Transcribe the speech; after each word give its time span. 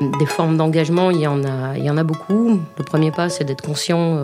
Des 0.00 0.26
formes 0.26 0.56
d'engagement, 0.56 1.10
il 1.10 1.20
y 1.20 1.26
en 1.26 1.42
a, 1.44 1.76
il 1.76 1.84
y 1.84 1.90
en 1.90 1.96
a 1.96 2.04
beaucoup. 2.04 2.60
Le 2.76 2.84
premier 2.84 3.10
pas, 3.10 3.28
c'est 3.28 3.44
d'être 3.44 3.64
conscient 3.64 4.16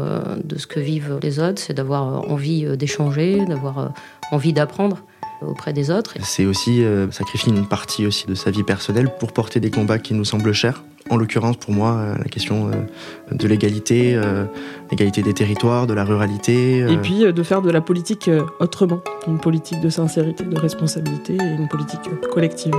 de 0.42 0.58
ce 0.58 0.66
que 0.66 0.80
vivent 0.80 1.18
les 1.22 1.38
autres, 1.38 1.60
c'est 1.60 1.72
d'avoir 1.72 2.30
envie 2.30 2.76
d'échanger, 2.76 3.44
d'avoir 3.46 3.92
envie 4.32 4.52
d'apprendre 4.52 4.98
auprès 5.40 5.72
des 5.72 5.90
autres. 5.90 6.14
C'est 6.22 6.44
aussi 6.44 6.84
sacrifier 7.10 7.52
une 7.54 7.66
partie 7.66 8.06
aussi 8.06 8.26
de 8.26 8.34
sa 8.34 8.50
vie 8.50 8.64
personnelle 8.64 9.08
pour 9.18 9.32
porter 9.32 9.60
des 9.60 9.70
combats 9.70 9.98
qui 9.98 10.12
nous 10.12 10.26
semblent 10.26 10.52
chers. 10.52 10.82
En 11.10 11.16
l'occurrence, 11.16 11.56
pour 11.56 11.72
moi, 11.72 11.92
euh, 11.92 12.14
la 12.16 12.24
question 12.24 12.68
euh, 12.68 13.34
de 13.34 13.48
l'égalité, 13.48 14.14
euh, 14.14 14.44
l'égalité 14.90 15.22
des 15.22 15.34
territoires, 15.34 15.86
de 15.86 15.94
la 15.94 16.04
ruralité. 16.04 16.78
Et 16.78 16.96
puis 16.96 17.24
de 17.32 17.42
faire 17.42 17.62
de 17.62 17.70
la 17.70 17.80
politique 17.80 18.30
autrement, 18.60 19.00
une 19.26 19.38
politique 19.38 19.80
de 19.80 19.90
sincérité, 19.90 20.44
de 20.44 20.58
responsabilité 20.58 21.34
et 21.34 21.54
une 21.58 21.68
politique 21.68 22.00
collective. 22.32 22.74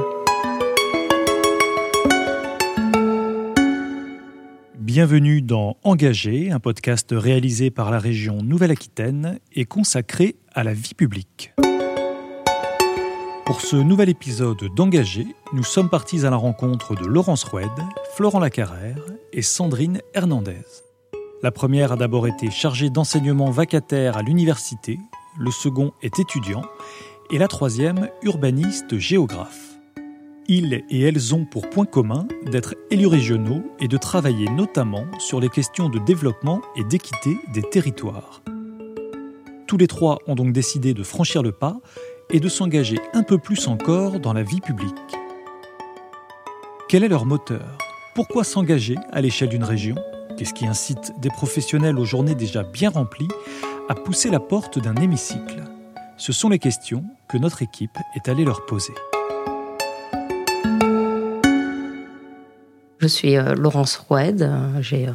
Bienvenue 4.95 5.41
dans 5.41 5.77
Engagé, 5.81 6.52
un 6.52 6.59
podcast 6.59 7.15
réalisé 7.17 7.71
par 7.71 7.89
la 7.89 7.97
région 7.97 8.43
Nouvelle-Aquitaine 8.43 9.39
et 9.52 9.66
consacré 9.66 10.35
à 10.53 10.63
la 10.63 10.75
vie 10.75 10.93
publique. 10.93 11.52
Pour 13.43 13.61
ce 13.61 13.75
nouvel 13.75 14.09
épisode 14.09 14.69
d'Engagé, 14.75 15.25
nous 15.52 15.63
sommes 15.63 15.89
partis 15.89 16.27
à 16.27 16.29
la 16.29 16.35
rencontre 16.35 16.93
de 16.93 17.07
Laurence 17.07 17.43
Roued, 17.43 17.71
Florent 18.13 18.39
Lacarrère 18.39 19.03
et 19.31 19.41
Sandrine 19.41 19.99
Hernandez. 20.13 20.61
La 21.41 21.49
première 21.49 21.94
a 21.94 21.97
d'abord 21.97 22.27
été 22.27 22.52
chargée 22.52 22.91
d'enseignement 22.91 23.49
vacataire 23.49 24.16
à 24.16 24.21
l'université, 24.21 24.99
le 25.39 25.49
second 25.49 25.94
est 26.03 26.19
étudiant, 26.19 26.66
et 27.31 27.39
la 27.39 27.47
troisième 27.47 28.09
urbaniste 28.21 28.99
géographe. 28.99 29.73
Ils 30.49 30.83
et 30.89 31.02
elles 31.02 31.33
ont 31.33 31.45
pour 31.45 31.70
point 31.70 31.85
commun 31.85 32.27
d'être 32.45 32.75
élus 32.91 33.07
régionaux 33.07 33.63
et 33.80 33.88
de 33.88 33.95
travailler 33.95 34.50
notamment 34.50 35.05
sur 35.17 35.39
les 35.39 35.47
questions 35.47 35.88
de 35.88 36.00
développement 36.00 36.61
et 36.75 36.83
d'équité 36.83 37.38
des 37.53 37.61
territoires. 37.61 38.41
Tous 39.67 39.77
les 39.77 39.88
trois 39.88 40.19
ont 40.27 40.35
donc 40.35 40.52
décidé 40.52 40.94
de 40.94 41.02
franchir 41.03 41.44
le 41.44 41.53
pas 41.53 41.77
et 42.30 42.41
de 42.41 42.50
s'engager 42.50 43.00
un 43.13 43.23
peu 43.23 43.38
plus 43.38 43.67
encore 43.67 44.19
dans 44.19 44.33
la 44.33 44.44
vie 44.44 44.59
publique. 44.59 44.94
Quel 46.89 47.05
est 47.05 47.09
leur 47.09 47.25
moteur? 47.25 47.78
Pourquoi 48.13 48.44
s'engager 48.44 48.97
à 49.13 49.22
l'échelle 49.22 49.50
d'une 49.50 49.63
région? 49.63 49.95
Qu'est-ce 50.38 50.53
qui 50.53 50.67
incite 50.67 51.13
des 51.22 51.30
professionnels 51.30 51.97
aux 51.97 52.05
journées 52.05 52.35
déjà 52.35 52.63
bien 52.63 52.89
remplies 52.89 53.30
à 53.88 53.95
pousser 53.95 54.30
la 54.30 54.41
porte 54.41 54.78
d'un 54.78 54.95
hémicycle? 54.95 55.63
Ce 56.17 56.33
sont 56.33 56.50
les 56.50 56.59
questions 56.59 57.05
que 57.30 57.38
notre 57.38 57.61
équipe 57.61 57.97
est 58.16 58.28
allée 58.28 58.45
leur 58.45 58.66
poser. 58.66 58.94
Je 63.04 63.09
suis 63.09 63.36
euh, 63.36 63.54
Laurence 63.54 63.98
Roued, 63.98 64.50
j'ai 64.80 65.09
euh, 65.09 65.12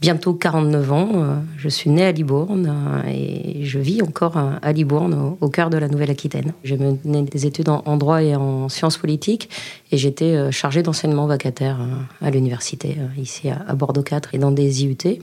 bientôt 0.00 0.34
49 0.34 0.92
ans. 0.92 1.08
Euh, 1.14 1.36
je 1.56 1.68
suis 1.68 1.90
née 1.90 2.04
à 2.04 2.12
Libourne 2.12 2.66
euh, 2.66 3.08
et 3.08 3.64
je 3.64 3.78
vis 3.78 4.02
encore 4.02 4.36
à 4.36 4.72
Libourne, 4.72 5.36
au 5.40 5.48
cœur 5.48 5.70
de 5.70 5.76
la 5.76 5.88
Nouvelle-Aquitaine. 5.88 6.54
J'ai 6.64 6.78
mené 6.78 7.22
des 7.22 7.46
études 7.46 7.68
en 7.68 7.96
droit 7.96 8.22
et 8.22 8.34
en 8.34 8.68
sciences 8.68 8.96
politiques 8.96 9.50
et 9.92 9.96
j'étais 9.96 10.36
euh, 10.36 10.50
chargée 10.50 10.82
d'enseignement 10.82 11.26
vacataire 11.26 11.78
à 12.20 12.30
l'université, 12.30 12.96
ici 13.18 13.50
à 13.50 13.74
Bordeaux 13.74 14.02
4 14.02 14.34
et 14.34 14.38
dans 14.38 14.50
des 14.50 14.84
IUT 14.84 15.20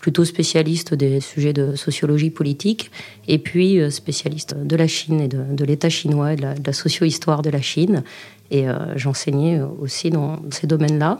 plutôt 0.00 0.24
spécialiste 0.24 0.94
des 0.94 1.20
sujets 1.20 1.52
de 1.52 1.74
sociologie 1.74 2.30
politique, 2.30 2.90
et 3.26 3.38
puis 3.38 3.80
spécialiste 3.90 4.56
de 4.56 4.76
la 4.76 4.86
Chine 4.86 5.20
et 5.20 5.28
de, 5.28 5.64
l'État 5.64 5.88
chinois 5.88 6.34
et 6.34 6.36
de 6.36 6.42
la, 6.42 6.72
socio-histoire 6.72 7.42
de 7.42 7.50
la 7.50 7.60
Chine. 7.60 8.04
Et 8.50 8.66
j'enseignais 8.96 9.60
aussi 9.80 10.10
dans 10.10 10.40
ces 10.50 10.66
domaines-là. 10.66 11.18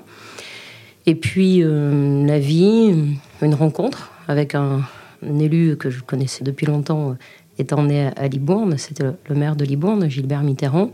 Et 1.09 1.15
puis 1.15 1.62
euh, 1.62 2.27
la 2.27 2.39
vie, 2.39 2.95
une 3.41 3.55
rencontre 3.55 4.12
avec 4.29 4.55
un, 4.55 4.83
élu 5.22 5.78
que 5.78 5.88
je 5.88 6.03
connaissais 6.03 6.44
depuis 6.44 6.67
longtemps, 6.67 7.12
euh, 7.12 7.15
étant 7.59 7.83
né 7.83 8.11
à 8.15 8.28
Libourne, 8.28 8.77
c'était 8.77 9.05
le 9.05 9.34
maire 9.34 9.56
de 9.56 9.65
Libourne, 9.65 10.11
Gilbert 10.11 10.43
Mitterrand, 10.43 10.93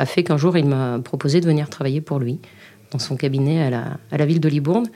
a 0.00 0.06
fait 0.06 0.24
qu'un 0.24 0.38
jour 0.38 0.58
il 0.58 0.66
m'a 0.66 0.98
proposé 0.98 1.40
de 1.40 1.46
venir 1.46 1.70
travailler 1.70 2.00
pour 2.00 2.18
lui 2.18 2.40
dans 2.90 2.98
son 2.98 3.16
cabinet 3.16 3.62
à 3.62 3.70
la, 3.70 3.84
à 4.10 4.16
la 4.18 4.26
ville 4.26 4.40
de 4.40 4.48
Libourne. 4.48 4.88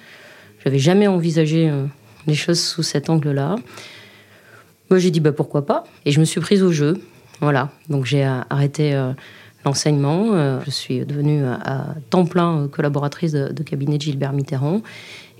J'avais 0.65 0.81
jamais 0.81 1.07
envisagé 1.07 1.71
euh, 1.71 1.87
les 2.29 2.35
choses 2.35 2.61
sous 2.61 2.85
cet 2.85 3.11
angle-là. 3.11 3.57
Moi, 4.91 4.99
j'ai 4.99 5.11
dit 5.11 5.21
bah 5.21 5.33
pourquoi 5.33 5.67
pas, 5.67 5.85
et 6.05 6.13
je 6.13 6.21
me 6.21 6.25
suis 6.25 6.41
prise 6.41 6.63
au 6.63 6.71
jeu. 6.71 7.01
Voilà, 7.41 7.71
donc 7.89 8.05
j'ai 8.05 8.25
arrêté 8.25 8.95
l'enseignement. 9.65 10.31
Euh, 10.33 10.61
je 10.65 10.71
suis 10.71 11.05
devenue 11.05 11.45
à, 11.45 11.95
temps 12.11 12.27
plein 12.27 12.63
euh, 12.63 12.69
collaboratrice 12.69 13.33
de, 13.33 13.63
cabinet 13.63 13.99
de 13.99 14.03
Gilbert 14.03 14.33
Mitterrand. 14.33 14.83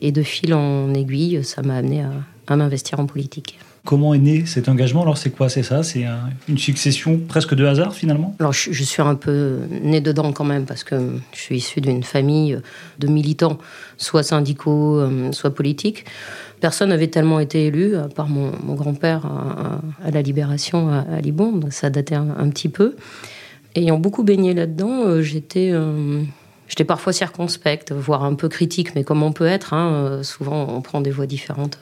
Et 0.01 0.13
de 0.13 0.23
fil 0.23 0.55
en 0.55 0.95
aiguille, 0.95 1.43
ça 1.43 1.63
m'a 1.63 1.77
amené 1.77 2.05
à, 2.47 2.57
m'investir 2.57 3.01
en 3.01 3.07
politique. 3.07 3.59
Comment 3.85 4.15
est 4.15 4.19
né 4.19 4.45
cet 4.47 4.69
engagement 4.69 5.03
Alors 5.03 5.17
c'est 5.17 5.31
quoi 5.31 5.49
C'est 5.49 5.63
ça 5.63 5.83
C'est 5.83 6.05
une 6.49 6.59
succession 6.59 7.19
presque 7.29 7.55
de 7.55 7.65
hasard 7.65 7.95
finalement 7.95 8.35
Alors 8.41 8.53
je, 8.53 8.85
suis 8.85 9.03
un 9.03 9.15
peu 9.15 9.61
née 9.83 10.01
dedans 10.01 10.33
quand 10.33 10.45
même 10.45 10.67
parce 10.67 10.85
que 10.85 10.97
je 11.33 11.39
suis 11.39 11.57
issue 11.57 11.81
d'une 11.81 12.03
famille 12.03 12.61
de 12.99 13.07
militants, 13.07 13.59
soit 13.97 14.23
syndicaux, 14.23 14.99
euh, 14.99 15.33
soit 15.33 15.55
politiques. 15.55 16.05
Personne 16.61 16.89
n'avait 16.89 17.09
tellement 17.09 17.41
été 17.41 17.67
élu, 17.67 17.97
à 17.97 18.09
part 18.09 18.29
mon, 18.29 18.51
grand-père 18.75 19.25
à, 20.05 20.11
la 20.11 20.23
Libération 20.23 20.89
à, 20.89 20.99
à 20.99 21.71
ça 21.71 21.89
datait 21.89 22.17
un 22.17 22.49
petit 22.51 22.69
peu 22.69 22.97
ayant 23.79 23.99
beaucoup 23.99 24.23
baigné 24.23 24.55
là-dedans, 24.55 25.05
euh, 25.05 25.23
j'étais 25.23 25.71
euh, 25.73 26.23
J'étais 26.69 26.85
parfois 26.85 27.13
circonspecte, 27.13 27.93
voire 27.93 28.25
un 28.25 28.35
peu 28.35 28.49
critique, 28.49 28.95
mais 28.95 29.05
comme 29.05 29.23
on 29.23 29.33
peut 29.33 29.47
être, 29.47 29.73
hein, 29.75 29.93
euh, 29.93 30.23
souvent 30.23 30.69
on 30.69 30.81
prend 30.81 31.01
des 31.01 31.11
voix 31.11 31.27
différentes 31.27 31.81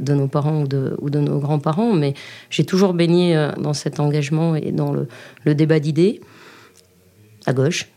de 0.00 0.14
nos 0.14 0.28
parents 0.28 0.62
ou 0.62 0.66
de, 0.66 1.20
nos 1.20 1.38
grands-parents, 1.38 1.92
mais 1.92 2.14
j'ai 2.48 2.64
toujours 2.64 2.94
baigné 2.94 3.50
dans 3.58 3.74
cet 3.74 4.00
engagement 4.00 4.54
et 4.54 4.72
dans 4.72 4.92
le, 4.92 5.54
débat 5.54 5.80
d'idées, 5.80 6.20
à 7.46 7.52
gauche, 7.52 7.88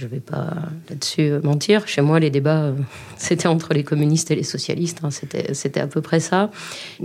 je 0.00 0.06
ne 0.06 0.10
vais 0.12 0.20
pas 0.20 0.54
là-dessus 0.88 1.30
euh, 1.30 1.40
mentir. 1.42 1.86
Chez 1.86 2.00
moi, 2.00 2.18
les 2.18 2.30
débats, 2.30 2.62
euh, 2.62 2.72
c'était 3.18 3.48
entre 3.48 3.74
les 3.74 3.84
communistes 3.84 4.30
et 4.30 4.34
les 4.34 4.44
socialistes. 4.44 5.00
Hein. 5.02 5.10
C'était 5.10 5.80
à 5.80 5.86
peu 5.86 6.00
près 6.00 6.20
ça. 6.20 6.50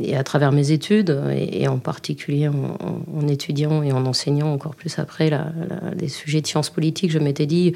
Et 0.02 0.16
à 0.16 0.24
travers 0.24 0.54
mes 0.54 0.72
études, 0.72 1.22
et, 1.36 1.68
en 1.68 1.78
particulier 1.78 2.48
en, 2.48 3.28
étudiant 3.28 3.84
et 3.84 3.92
en 3.92 4.06
enseignant 4.06 4.54
encore 4.54 4.76
plus 4.76 4.98
après 4.98 5.30
les 5.98 6.08
sujets 6.08 6.40
de 6.40 6.48
sciences 6.48 6.70
politiques, 6.70 7.12
je 7.12 7.20
m'étais 7.20 7.46
dit, 7.46 7.74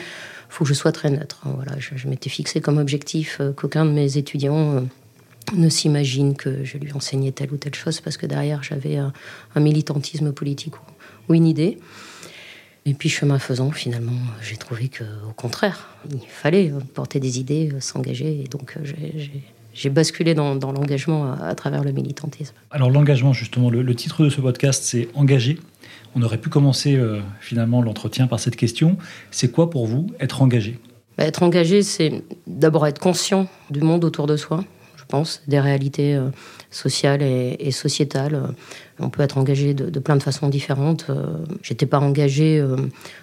faut 0.50 0.64
que 0.66 0.70
je 0.70 0.74
sois 0.74 0.92
très 0.92 1.10
neutre. 1.10 1.42
Voilà, 1.46 1.74
je, 1.80 2.08
m'étais 2.08 2.30
fixé 2.30 2.60
comme 2.60 2.78
objectif 2.78 3.38
euh, 3.40 3.54
qu'aucun 3.54 3.86
de 3.86 3.92
mes 3.92 4.18
étudiants 4.18 4.84
ne 5.56 5.70
s'imagine 5.70 6.36
que 6.36 6.64
je 6.64 6.78
lui 6.78 6.92
enseignais 6.94 7.32
telle 7.32 7.52
ou 7.52 7.58
telle 7.58 7.76
chose 7.76 8.02
parce 8.02 8.18
que 8.18 8.26
derrière 8.26 8.62
j'avais 8.62 8.98
un, 8.98 9.14
militantisme 9.56 10.32
politique 10.32 10.74
ou 11.28 11.34
une 11.34 11.48
idée. 11.48 11.78
Et 12.86 12.94
puis 12.94 13.10
chemin 13.10 13.40
faisant, 13.40 13.72
finalement, 13.72 14.18
j'ai 14.42 14.58
trouvé 14.58 14.88
que, 14.88 15.04
au 15.28 15.34
contraire, 15.34 15.90
il 16.12 16.22
fallait 16.28 16.72
porter 16.94 17.20
des 17.20 17.40
idées, 17.40 17.72
s'engager. 17.80 18.42
Et 18.44 18.48
donc 18.48 18.78
j'ai 19.74 19.90
basculé 19.90 20.34
dans, 20.34 20.56
l'engagement 20.56 21.34
à, 21.34 21.54
travers 21.56 21.84
le 21.84 21.92
militantisme. 21.92 22.56
Alors 22.72 22.90
l'engagement, 22.90 23.34
justement, 23.34 23.70
le, 23.70 23.96
titre 23.96 24.24
de 24.24 24.30
ce 24.30 24.42
podcast, 24.42 24.84
c'est 24.84 25.08
Engagé. 25.14 25.60
On 26.16 26.22
aurait 26.22 26.38
pu 26.38 26.50
commencer 26.50 26.96
euh, 26.96 27.20
finalement 27.40 27.82
l'entretien 27.82 28.28
par 28.28 28.40
cette 28.40 28.56
question. 28.56 28.98
C'est 29.32 29.52
quoi 29.52 29.70
pour 29.70 29.86
vous 29.88 30.08
être 30.20 30.42
engagé? 30.42 30.80
Bah, 31.18 31.26
Être 31.26 31.44
engagé, 31.44 31.84
c'est 31.84 32.24
d'abord 32.48 32.88
être 32.88 33.00
conscient 33.00 33.48
du 33.70 33.82
monde 33.82 34.06
autour 34.06 34.26
de 34.26 34.38
soi, 34.38 34.64
je 34.96 35.04
pense, 35.08 35.42
des 35.48 35.60
réalités 35.60 36.16
euh, 36.16 36.30
sociales 36.72 37.22
et, 37.22 37.72
sociétales. 37.72 38.54
On 39.00 39.10
peut 39.10 39.24
être 39.24 39.38
engagé 39.38 39.74
de, 39.74 40.00
plein 40.00 40.16
de 40.16 40.24
façons 40.24 40.50
différentes. 40.50 41.08
Euh, 41.10 41.26
j'étais 41.62 41.86
pas 41.86 42.00
engagée 42.00 42.60
euh, 42.60 42.76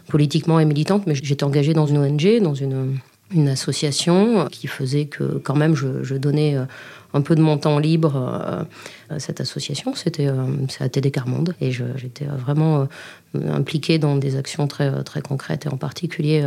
politiquement 0.09 0.61
et 0.61 0.65
militante, 0.65 1.07
mais 1.07 1.15
j'étais 1.15 1.45
engagée 1.45 1.75
dans 1.75 1.87
une 1.87 1.99
ONG, 1.99 2.41
dans 2.43 2.55
une, 2.55 2.99
une 3.33 3.49
association 3.49 4.47
qui 4.47 4.67
faisait 4.67 5.07
que 5.07 5.39
quand 5.39 5.57
même 5.57 5.75
je, 5.75 6.15
donnais 6.15 6.57
euh, 6.57 6.65
un 7.13 7.21
peu 7.21 7.35
de 7.35 7.41
mon 7.41 7.59
temps 7.59 7.79
libre 7.79 8.17
à 9.09 9.19
cette 9.19 9.41
association. 9.41 9.95
C'était 9.95 10.29
à 10.81 10.89
TD 10.89 11.11
Carmonde 11.11 11.55
et 11.63 11.73
j'étais 11.73 12.27
vraiment 12.27 12.89
impliquée 13.35 13.99
dans 13.99 14.17
des 14.17 14.37
actions 14.37 14.67
très, 14.67 15.03
très 15.03 15.23
concrètes 15.23 15.65
et 15.65 15.69
en 15.71 15.79
particulier 15.79 16.47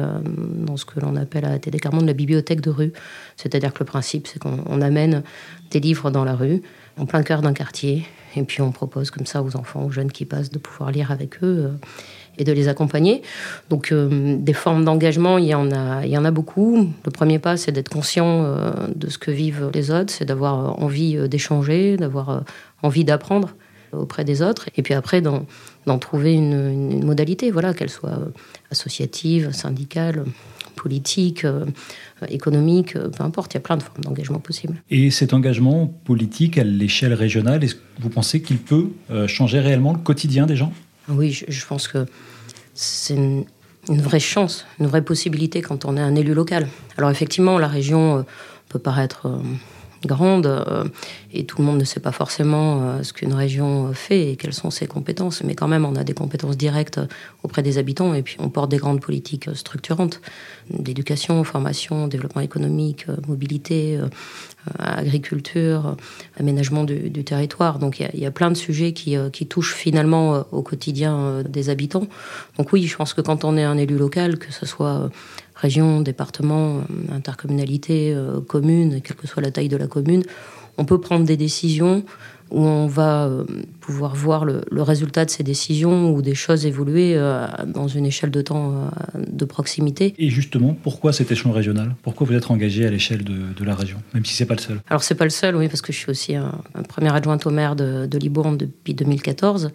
dans 0.67 0.77
ce 0.77 0.85
que 0.85 0.99
l'on 0.99 1.15
appelle 1.15 1.45
à 1.45 1.57
TD 1.57 1.79
Carmonde 1.79 2.05
la 2.05 2.13
bibliothèque 2.13 2.61
de 2.61 2.69
rue. 2.69 2.93
C'est-à-dire 3.35 3.73
que 3.73 3.79
le 3.79 3.85
principe, 3.85 4.27
c'est 4.27 4.37
qu'on 4.37 4.81
amène 4.81 5.23
des 5.71 5.79
livres 5.79 6.11
dans 6.11 6.23
la 6.23 6.35
rue 6.35 6.61
en 6.99 7.05
plein 7.05 7.23
cœur 7.23 7.41
d'un 7.41 7.53
quartier. 7.53 8.05
Et 8.35 8.43
puis 8.43 8.61
on 8.61 8.71
propose 8.71 9.09
comme 9.09 9.25
ça 9.25 9.41
aux 9.41 9.55
enfants, 9.55 9.85
aux 9.85 9.91
jeunes 9.91 10.11
qui 10.11 10.25
passent, 10.25 10.51
de 10.51 10.59
pouvoir 10.59 10.91
lire 10.91 11.11
avec 11.11 11.43
eux 11.43 11.65
euh, 11.65 11.71
et 12.39 12.43
de 12.43 12.51
les 12.51 12.67
accompagner. 12.67 13.21
Donc 13.69 13.91
euh, 13.91 14.37
des 14.39 14.53
formes 14.53 14.85
d'engagement, 14.85 15.37
il 15.37 15.45
y 15.45 15.53
en 15.53 15.71
a, 15.71 16.05
il 16.05 16.11
y 16.11 16.17
en 16.17 16.25
a 16.25 16.31
beaucoup. 16.31 16.89
Le 17.05 17.11
premier 17.11 17.37
pas, 17.37 17.57
c'est 17.57 17.71
d'être 17.71 17.89
conscient 17.89 18.43
euh, 18.43 18.71
de 18.95 19.09
ce 19.09 19.17
que 19.17 19.29
vivent 19.29 19.69
les 19.73 19.91
autres, 19.91 20.11
c'est 20.11 20.25
d'avoir 20.25 20.81
envie 20.81 21.17
d'échanger, 21.29 21.97
d'avoir 21.97 22.43
envie 22.81 23.03
d'apprendre 23.03 23.55
auprès 23.91 24.23
des 24.23 24.41
autres, 24.41 24.69
et 24.77 24.83
puis 24.83 24.93
après 24.93 25.19
d'en 25.21 25.97
trouver 25.97 26.33
une, 26.35 26.69
une, 26.69 27.03
modalité, 27.03 27.49
voilà, 27.49 27.73
qu'elle 27.73 27.89
soit 27.89 28.19
associative, 28.69 29.51
syndicale, 29.51 30.25
politique, 30.75 31.45
économique, 32.29 32.93
peu 32.93 33.23
importe, 33.23 33.53
il 33.53 33.55
y 33.55 33.57
a 33.57 33.61
plein 33.61 33.77
de 33.77 33.83
formes 33.83 34.03
d'engagement 34.03 34.37
possibles. 34.37 34.75
Et 34.91 35.09
cet 35.09 35.33
engagement 35.33 35.87
politique 35.87 36.59
à 36.59 36.63
l'échelle 36.63 37.15
régionale, 37.15 37.63
est-ce 37.63 37.75
que 37.75 37.81
vous 37.99 38.09
pensez 38.09 38.43
qu'il 38.43 38.59
peut 38.59 38.89
changer 39.25 39.59
réellement 39.59 39.93
le 39.93 39.99
quotidien 39.99 40.45
des 40.45 40.55
gens? 40.55 40.71
Oui, 41.09 41.31
je, 41.47 41.65
pense 41.65 41.87
que 41.87 42.05
c'est 42.73 43.15
une, 43.15 43.45
vraie 43.89 44.19
chance, 44.19 44.65
une 44.79 44.87
vraie 44.87 45.01
possibilité 45.01 45.61
quand 45.61 45.85
on 45.85 45.97
est 45.97 46.01
un 46.01 46.15
élu 46.15 46.33
local. 46.33 46.67
Alors 46.97 47.09
effectivement, 47.09 47.57
la 47.57 47.67
région 47.67 48.25
peut 48.69 48.79
paraître 48.79 49.27
grande 50.05 50.45
euh, 50.45 50.85
et 51.33 51.45
tout 51.45 51.57
le 51.59 51.65
monde 51.65 51.79
ne 51.79 51.83
sait 51.83 51.99
pas 51.99 52.11
forcément 52.11 52.81
euh, 52.81 53.03
ce 53.03 53.13
qu'une 53.13 53.33
région 53.33 53.93
fait 53.93 54.31
et 54.31 54.35
quelles 54.35 54.53
sont 54.53 54.71
ses 54.71 54.87
compétences. 54.87 55.43
Mais 55.43 55.55
quand 55.55 55.67
même, 55.67 55.85
on 55.85 55.95
a 55.95 56.03
des 56.03 56.13
compétences 56.13 56.57
directes 56.57 56.99
auprès 57.43 57.63
des 57.63 57.77
habitants 57.77 58.13
et 58.13 58.21
puis 58.21 58.37
on 58.39 58.49
porte 58.49 58.71
des 58.71 58.77
grandes 58.77 59.01
politiques 59.01 59.49
structurantes 59.53 60.21
d'éducation, 60.69 61.43
formation, 61.43 62.07
développement 62.07 62.41
économique, 62.41 63.05
euh, 63.09 63.15
mobilité, 63.27 63.99
agriculture, 64.77 65.95
aménagement 66.39 66.83
du, 66.83 67.23
territoire. 67.23 67.79
Donc 67.79 67.99
il 67.99 68.19
y, 68.19 68.25
a 68.25 68.31
plein 68.31 68.51
de 68.51 68.57
sujets 68.57 68.93
qui 68.93 69.47
touchent 69.47 69.73
finalement 69.73 70.45
au 70.51 70.61
quotidien 70.61 71.43
des 71.47 71.69
habitants. 71.69 72.07
Donc 72.57 72.73
oui, 72.73 72.85
je 72.85 72.95
pense 72.95 73.13
que 73.13 73.21
quand 73.21 73.45
on 73.45 73.57
est 73.57 73.63
un 73.63 73.77
élu 73.77 73.97
local, 73.97 74.37
que 74.37 74.51
ce 74.51 74.65
soit 74.65 75.09
région, 75.59 76.01
département, 76.01 76.77
euh, 76.77 77.15
intercommunalité, 77.15 78.13
euh, 78.13 78.39
commune, 78.41 79.01
quelle 79.01 79.17
que 79.17 79.27
soit 79.27 79.41
la 79.41 79.51
taille 79.51 79.69
de 79.69 79.77
la 79.77 79.87
commune, 79.87 80.23
on 80.77 80.85
peut 80.85 80.99
prendre 81.01 81.25
des 81.25 81.37
décisions 81.37 82.03
où 82.51 82.61
on 82.61 82.87
va 82.87 83.25
euh, 83.25 83.43
pouvoir 83.79 84.15
voir 84.15 84.45
le, 84.45 84.63
résultat 84.81 85.25
de 85.25 85.29
ces 85.29 85.43
décisions 85.43 86.11
ou 86.11 86.21
des 86.21 86.33
choses 86.33 86.65
évoluer 86.65 87.15
dans 87.67 87.87
une 87.87 88.07
échelle 88.07 88.31
de 88.31 88.41
temps 88.41 88.89
de 89.15 89.45
proximité. 89.45 90.15
Et 90.17 90.29
justement, 90.29 90.75
pourquoi 90.81 91.13
cet 91.13 91.31
échelon 91.31 91.51
régional 91.51 91.95
Pourquoi 92.01 92.25
vous 92.25 92.33
êtes 92.33 92.49
engagé 92.49 92.87
à 92.87 92.89
l'échelle 92.89 93.23
de, 93.23 93.63
la 93.63 93.75
région, 93.75 93.97
même 94.15 94.25
si 94.25 94.33
c'est 94.33 94.47
pas 94.47 94.55
le 94.55 94.61
seul? 94.61 94.79
Alors 94.89 95.03
c'est 95.03 95.15
pas 95.15 95.25
le 95.25 95.29
seul, 95.29 95.55
oui, 95.55 95.67
parce 95.67 95.81
que 95.81 95.93
je 95.93 95.97
suis 95.99 96.09
aussi 96.09 96.35
un, 96.35 96.53
premier 96.87 97.13
adjoint 97.13 97.37
au 97.45 97.51
maire 97.51 97.75
de, 97.75 98.07
de 98.07 98.17
Libourne 98.17 98.57
depuis 98.57 98.95
2014. 98.95 99.71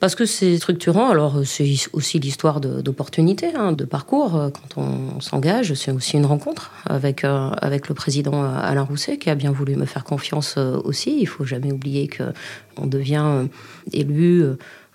Parce 0.00 0.14
que 0.14 0.26
c'est 0.26 0.58
structurant, 0.58 1.08
alors 1.08 1.38
euh, 1.38 1.44
c'est 1.44 1.74
aussi 1.92 2.18
l'histoire 2.18 2.60
d'opportunités, 2.60 3.54
hein, 3.54 3.72
de 3.72 3.84
parcours. 3.84 4.36
Euh, 4.36 4.50
quand 4.50 4.80
on, 4.80 5.20
s'engage, 5.20 5.74
c'est 5.74 5.92
aussi 5.92 6.16
une 6.16 6.26
rencontre 6.26 6.72
avec, 6.84 7.24
euh, 7.24 7.50
le 7.62 7.94
président 7.94 8.44
Alain 8.44 8.82
Rousset, 8.82 9.18
qui 9.18 9.30
a 9.30 9.34
bien 9.34 9.52
voulu 9.52 9.76
me 9.76 9.86
faire 9.86 10.04
confiance 10.04 10.56
aussi. 10.56 11.18
Il 11.20 11.26
faut 11.26 11.44
jamais 11.44 11.72
oublier 11.72 12.08
qu'on 12.08 12.86
devient 12.86 13.46
élu 13.92 14.44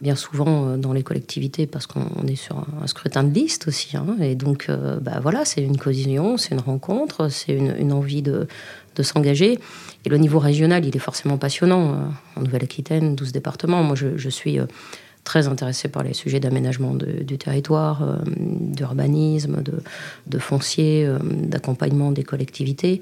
bien 0.02 0.16
souvent 0.16 0.78
dans 0.78 0.94
les 0.94 1.04
collectivités 1.04 1.68
parce 1.68 1.88
qu'on 1.88 2.26
est 2.28 2.36
sur 2.36 2.66
un 2.82 2.88
scrutin 2.88 3.24
de 3.24 3.34
liste 3.34 3.68
aussi. 3.68 3.98
Hein. 3.98 4.16
et 4.22 4.36
donc, 4.36 4.70
bah 5.02 5.20
voilà, 5.22 5.46
c'est 5.46 5.62
une 5.62 5.78
cohésion, 5.78 6.38
c'est 6.38 6.54
une 6.54 6.62
rencontre, 6.62 7.30
c'est 7.30 7.54
une, 7.54 7.92
envie 7.92 8.22
de, 8.22 8.48
de 8.96 9.04
s'engager. 9.04 9.60
Et 10.06 10.10
le 10.10 10.18
niveau 10.18 10.40
régional, 10.40 10.86
il 10.86 10.96
est 10.96 11.00
forcément 11.00 11.38
passionnant. 11.38 12.12
En 12.36 12.42
Nouvelle-Aquitaine, 12.42 13.16
12 13.16 13.32
départements. 13.32 13.84
Moi, 13.84 13.96
je, 13.96 14.30
suis 14.30 14.60
très 15.24 15.48
intéressé 15.48 15.90
par 15.90 16.04
les 16.04 16.14
sujets 16.14 16.40
d'aménagement 16.40 16.96
du 16.96 17.38
territoire, 17.38 18.02
euh, 18.02 18.18
d'urbanisme, 18.26 19.62
de, 20.26 20.40
foncier, 20.40 21.06
euh, 21.06 21.20
d'accompagnement 21.22 22.12
des 22.12 22.24
collectivités. 22.24 23.02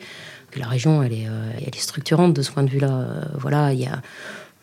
La 0.57 0.67
région, 0.67 1.01
elle 1.03 1.13
est, 1.13 1.27
euh, 1.27 1.51
elle 1.57 1.75
est 1.75 1.79
structurante 1.79 2.33
de 2.33 2.41
ce 2.41 2.51
point 2.51 2.63
de 2.63 2.69
vue-là. 2.69 3.07
voilà, 3.35 3.71
il 3.71 3.79
y 3.79 3.85
a 3.85 4.01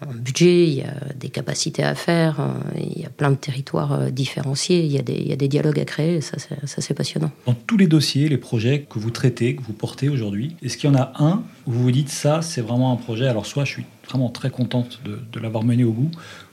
un 0.01 0.13
budget, 0.15 0.67
il 0.67 0.75
y 0.75 0.83
a 0.83 0.95
des 1.19 1.29
capacités 1.29 1.83
à 1.83 1.95
faire, 1.95 2.37
il 2.77 3.01
y 3.01 3.07
a 3.07 3.09
plein 3.09 3.31
de 3.31 3.37
territoires 3.37 4.11
différenciés, 4.11 4.81
il 4.81 4.93
y 4.93 4.99
a 4.99 5.03
des, 5.03 5.15
il 5.15 5.29
y 5.29 5.33
a 5.33 5.37
des 5.37 5.49
dialogues 5.49 5.81
à 5.81 5.85
créer, 5.85 6.21
ça 6.21 6.37
c'est 6.67 6.95
passionnant. 6.95 7.31
Dans 7.47 7.55
tous 7.55 7.77
les 7.77 7.87
dossiers, 7.87 8.29
les 8.29 8.37
projets 8.39 8.87
que 8.91 8.99
vous 8.99 9.11
traitez, 9.11 9.57
que 9.57 9.63
vous 9.63 9.73
portez 9.73 10.09
aujourd'hui, 10.09 10.57
est-ce 10.63 10.77
qu'il 10.77 10.91
y 10.91 10.93
en 10.93 10.99
a 10.99 11.13
un 11.19 11.43
où 11.67 11.73
vous 11.73 11.83
vous 11.85 11.91
dites 11.91 12.11
ça, 12.11 12.43
c'est 12.43 12.61
vraiment 12.61 12.93
un 12.93 12.97
projet, 12.97 13.27
alors 13.27 13.47
soit 13.47 13.65
je 13.65 13.73
suis 13.73 13.87
vraiment 14.09 14.29
très 14.29 14.51
contente 14.51 15.01
de, 15.05 15.21
de 15.33 15.41
l'avoir 15.41 15.65
mené 15.65 15.85
au 15.85 15.93
bout, 15.93 16.11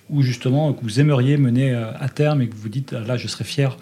ou 0.09 0.21
justement 0.21 0.73
que 0.73 0.83
vous 0.83 0.99
aimeriez 0.99 1.37
mener 1.37 1.71
euh, 1.71 1.91
à 1.99 2.09
terme 2.09 2.41
et 2.41 2.47
que 2.47 2.55
vous 2.55 2.69
dites 2.69 2.91
là 2.91 3.17
je 3.17 3.27
serais 3.27 3.43
fier 3.43 3.77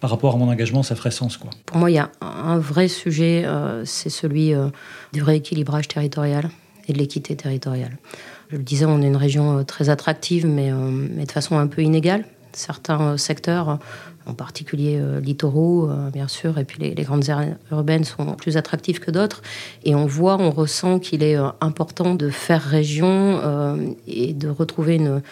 par 0.00 0.10
rapport 0.10 0.34
à 0.34 0.36
mon 0.36 0.48
engagement, 0.48 0.82
ça 0.82 0.96
ferait 0.96 1.12
sens 1.12 1.36
quoi. 1.36 1.50
Pour 1.64 1.76
moi, 1.76 1.88
il 1.88 1.94
y 1.94 1.98
a 1.98 2.10
un 2.20 2.58
vrai 2.58 2.88
sujet, 2.88 3.44
euh, 3.44 3.84
c'est 3.84 4.10
celui 4.10 4.52
euh, 4.52 4.66
du 5.12 5.22
rééquilibrage 5.22 5.86
territorial 5.86 6.50
et 6.88 6.92
de 6.92 6.98
l'équité 6.98 7.36
territoriale. 7.36 7.96
Je 8.52 8.58
le 8.58 8.62
disais, 8.62 8.84
on 8.84 9.00
est 9.00 9.06
une 9.06 9.16
région 9.16 9.64
très 9.64 9.88
attractive, 9.88 10.46
mais, 10.46 10.70
mais 10.70 11.24
de 11.24 11.32
façon 11.32 11.58
un 11.58 11.66
peu 11.66 11.82
inégale. 11.82 12.26
Certains 12.52 13.16
secteurs, 13.16 13.78
en 14.26 14.34
particulier 14.34 15.00
littoraux, 15.22 15.88
bien 16.12 16.28
sûr, 16.28 16.58
et 16.58 16.64
puis 16.64 16.78
les, 16.78 17.02
grandes 17.02 17.30
aires 17.30 17.56
urbaines 17.70 18.04
sont 18.04 18.34
plus 18.34 18.58
attractives 18.58 19.00
que 19.00 19.10
d'autres. 19.10 19.40
Et 19.84 19.94
on 19.94 20.04
voit, 20.04 20.36
on 20.38 20.50
ressent 20.50 20.98
qu'il 20.98 21.22
est 21.22 21.38
important 21.62 22.14
de 22.14 22.28
faire 22.28 22.62
région 22.62 23.96
et 24.06 24.34
de 24.34 24.48
retrouver 24.50 24.96
une 24.96 25.22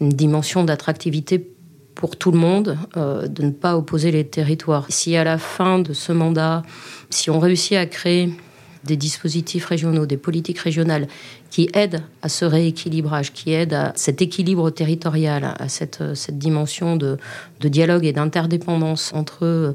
dimension 0.00 0.64
d'attractivité 0.64 1.56
pour 1.96 2.16
tout 2.16 2.30
le 2.30 2.38
monde, 2.38 2.78
euh, 2.96 3.26
de 3.26 3.42
ne 3.42 3.50
pas 3.50 3.76
opposer 3.76 4.12
les 4.12 4.24
territoires. 4.24 4.86
Si 4.90 5.16
à 5.16 5.24
la 5.24 5.38
fin 5.38 5.80
de 5.80 5.92
ce 5.92 6.12
mandat, 6.12 6.62
si 7.10 7.30
on 7.30 7.40
réussit 7.40 7.76
à 7.76 7.86
créer 7.86 8.32
des 8.86 8.96
dispositifs 8.96 9.66
régionaux, 9.66 10.06
des 10.06 10.16
politiques 10.16 10.58
régionales 10.58 11.08
qui 11.50 11.68
aident 11.74 12.02
à 12.22 12.28
ce 12.28 12.44
rééquilibrage, 12.44 13.32
qui 13.32 13.52
aident 13.52 13.74
à 13.74 13.92
cet 13.96 14.22
équilibre 14.22 14.70
territorial, 14.70 15.54
à 15.58 15.68
cette, 15.68 16.02
cette 16.14 16.38
dimension 16.38 16.96
de, 16.96 17.18
dialogue 17.60 18.04
et 18.04 18.12
d'interdépendance 18.12 19.12
entre 19.14 19.74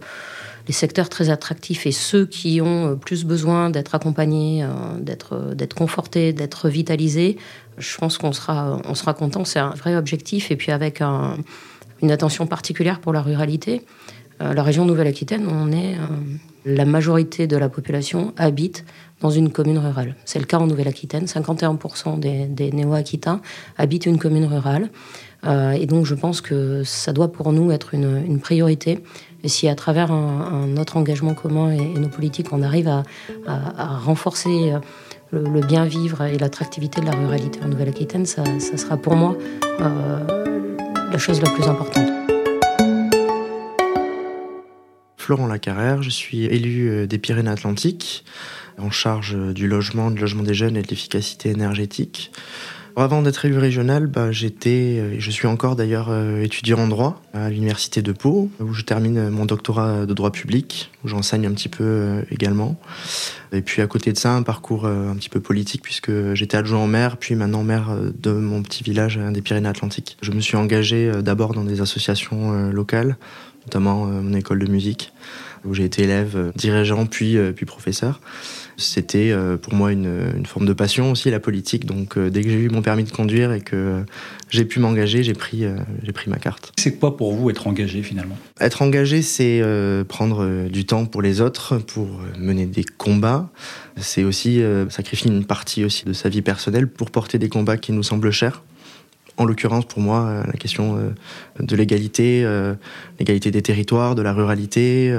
les 0.68 0.74
secteurs 0.74 1.10
très 1.10 1.30
attractifs 1.30 1.86
et 1.86 1.92
ceux 1.92 2.25
qui 2.25 2.62
ont 2.62 2.96
plus 2.96 3.25
besoin 3.25 3.69
d'être 3.69 3.96
accompagnés, 3.96 4.63
euh, 4.63 4.68
d'être, 5.00 5.56
d'être 5.56 5.74
confortés, 5.74 6.34
d'être 6.34 6.69
vitalisés, 6.69 7.38
je 7.78 7.98
pense 7.98 8.18
qu'on 8.18 8.31
sera, 8.31 8.80
on 8.86 8.96
sera 8.96 9.13
content. 9.13 9.46
C'est 9.46 9.60
un 9.60 9.72
vrai 9.72 9.96
objectif. 9.96 10.52
Et 10.52 10.56
puis 10.56 10.72
avec 10.72 11.02
une 11.02 12.12
attention 12.12 12.48
particulière 12.48 13.00
pour 13.00 13.13
la 13.13 13.22
ruralité. 13.22 13.84
Euh, 14.41 14.53
la 14.53 14.63
région 14.63 14.85
Nouvelle-Aquitaine, 14.85 15.47
on 15.47 15.71
est. 15.71 15.95
Euh, 15.95 16.07
la 16.63 16.85
majorité 16.85 17.47
de 17.47 17.57
la 17.57 17.69
population 17.69 18.33
habite 18.38 18.85
dans 19.19 19.31
une 19.31 19.51
commune 19.51 19.79
rurale. 19.79 20.15
C'est 20.25 20.38
le 20.38 20.45
cas 20.45 20.59
en 20.59 20.67
Nouvelle-Aquitaine. 20.67 21.25
51% 21.25 22.19
des, 22.19 22.45
des 22.45 22.71
néo-aquitains 22.71 23.41
habitent 23.79 24.05
une 24.05 24.19
commune 24.19 24.45
rurale. 24.45 24.89
Euh, 25.43 25.71
et 25.71 25.88
donc, 25.88 26.05
je 26.05 26.13
pense 26.13 26.39
que 26.39 26.83
ça 26.83 27.13
doit 27.13 27.31
pour 27.31 27.51
nous 27.51 27.71
être 27.71 27.95
une, 27.95 28.39
priorité. 28.39 28.99
Et 29.43 29.47
si 29.47 29.67
à 29.67 29.73
travers 29.73 30.11
un, 30.11 30.77
autre 30.77 30.97
engagement 30.97 31.33
commun 31.33 31.71
et, 31.71 31.99
nos 31.99 32.10
politiques, 32.10 32.53
on 32.53 32.62
arrive 32.62 32.88
à, 32.88 33.03
renforcer 34.05 34.74
le, 35.31 35.62
bien 35.62 35.86
vivre 35.86 36.24
et 36.25 36.38
l'attractivité 36.38 37.01
de 37.01 37.07
la 37.07 37.13
ruralité 37.13 37.60
en 37.63 37.69
Nouvelle-Aquitaine, 37.69 38.27
ça, 38.27 38.43
sera 38.60 38.98
pour 38.98 39.15
moi 39.15 39.36
la 39.79 41.17
chose 41.17 41.41
la 41.41 41.50
plus 41.50 41.63
importante. 41.63 42.21
Florent 45.22 45.46
Lacarrère, 45.46 46.01
je 46.01 46.10
suis 46.10 46.46
élu 46.46 46.90
euh, 46.90 47.06
des 47.06 47.20
Pyrénées-Atlantiques, 47.20 48.25
en 48.80 48.90
charge 48.90 49.38
du 49.54 49.68
logement, 49.68 50.10
du 50.10 50.20
logement 50.20 50.42
des 50.42 50.56
jeunes 50.56 50.75
et 50.75 50.82
de 50.82 50.88
l'efficacité 50.88 51.50
énergétique. 51.50 52.32
Avant 52.98 53.22
d'être 53.22 53.46
élu 53.46 53.58
régional, 53.58 54.08
bah, 54.08 54.32
j'étais, 54.32 55.00
euh, 55.00 55.16
je 55.18 55.32
suis 55.32 55.48
encore 55.48 55.75
d'ailleurs 55.75 56.10
euh, 56.10 56.42
étudiant 56.42 56.80
en 56.80 56.88
droit 56.88 57.22
à 57.34 57.50
l'université 57.50 58.01
de 58.01 58.12
Pau, 58.12 58.50
où 58.60 58.74
je 58.74 58.82
termine 58.84 59.30
mon 59.30 59.46
doctorat 59.46 60.06
de 60.06 60.13
droit 60.13 60.32
public, 60.32 60.92
où 61.04 61.08
j'enseigne 61.08 61.48
un 61.48 61.51
petit 61.51 61.70
peu 61.70 61.84
euh, 61.84 62.22
également. 62.32 62.78
Et 63.54 63.62
puis 63.62 63.82
à 63.82 63.88
côté 63.88 64.12
de 64.12 64.18
ça, 64.18 64.34
un 64.34 64.44
parcours 64.44 64.86
un 64.86 65.16
petit 65.16 65.30
peu 65.30 65.40
politique, 65.40 65.82
puisque 65.82 66.34
j'étais 66.34 66.58
adjoint 66.58 66.84
au 66.84 66.88
maire, 66.88 67.18
puis 67.18 67.36
maintenant 67.36 67.63
maire 67.63 67.90
de 68.18 68.32
mon 68.32 68.62
petit 68.62 68.82
village 68.82 69.18
des 69.18 69.42
Pyrénées-Atlantiques. 69.42 70.18
Je 70.22 70.32
me 70.32 70.40
suis 70.40 70.56
engagé 70.56 71.12
d'abord 71.22 71.54
dans 71.54 71.66
des 71.66 71.82
associations 71.82 72.72
locales, 72.72 73.18
notamment 73.65 74.06
mon 74.06 74.34
école 74.34 74.60
de 74.60 74.72
musique, 74.72 75.13
où 75.65 75.74
j'ai 75.74 75.86
été 75.86 76.03
élève, 76.03 76.51
dirigeant, 76.56 77.06
puis, 77.06 77.38
puis 77.56 77.65
professeur. 77.65 78.20
C'était 78.82 79.32
euh, 79.32 79.58
pour 79.58 79.74
moi 79.74 79.91
une, 79.91 80.46
forme 80.46 80.65
de 80.65 80.74
passion 80.74 81.12
aussi, 81.12 81.30
la 81.30 81.39
politique. 81.39 81.86
Donc 81.86 82.18
euh, 82.18 82.30
dès 82.30 82.41
que 82.41 82.50
j'ai 82.50 82.60
eu 82.60 82.70
mon 82.70 82.82
permis 82.82 83.03
de 83.03 83.12
conduire 83.12 83.53
et 83.53 83.62
que 83.62 84.03
j'ai 84.50 84.65
pu 84.65 84.80
m'engager, 84.80 85.24
j'ai 85.24 85.34
pris, 85.34 85.65
euh, 85.65 85.75
j'ai 86.03 86.12
pris 86.12 86.30
ma 86.30 86.38
carte. 86.38 86.74
C'est 86.77 86.98
quoi 86.98 87.15
pour 87.15 87.34
vous 87.34 87.50
être 87.50 87.68
engagé 87.68 88.01
finalement? 88.01 88.36
Être 88.60 88.82
engagé, 88.82 89.22
c'est 89.22 89.62
prendre 90.08 90.68
du 90.68 90.86
temps 90.86 91.06
pour 91.06 91.22
les 91.22 91.41
autres, 91.41 91.77
pour 91.77 92.08
mener 92.38 92.65
des 92.65 92.84
combats. 92.84 93.50
C'est 93.98 94.24
aussi 94.24 94.62
sacrifier 94.89 95.30
une 95.30 95.46
partie 95.46 95.84
aussi 95.84 96.06
de 96.06 96.13
sa 96.13 96.30
vie 96.30 96.41
personnelle 96.41 96.88
pour 96.88 97.12
porter 97.12 97.38
des 97.38 97.50
combats 97.50 97.77
qui 97.77 97.91
nous 97.91 98.03
semblent 98.03 98.32
chers 98.32 98.63
en 99.41 99.45
l'occurrence 99.45 99.86
pour 99.86 100.00
moi 100.00 100.43
la 100.45 100.53
question 100.53 101.13
de 101.60 101.75
l'égalité, 101.75 102.45
l'égalité 103.19 103.51
des 103.51 103.62
territoires, 103.62 104.15
de 104.15 104.21
la 104.21 104.33
ruralité, 104.33 105.13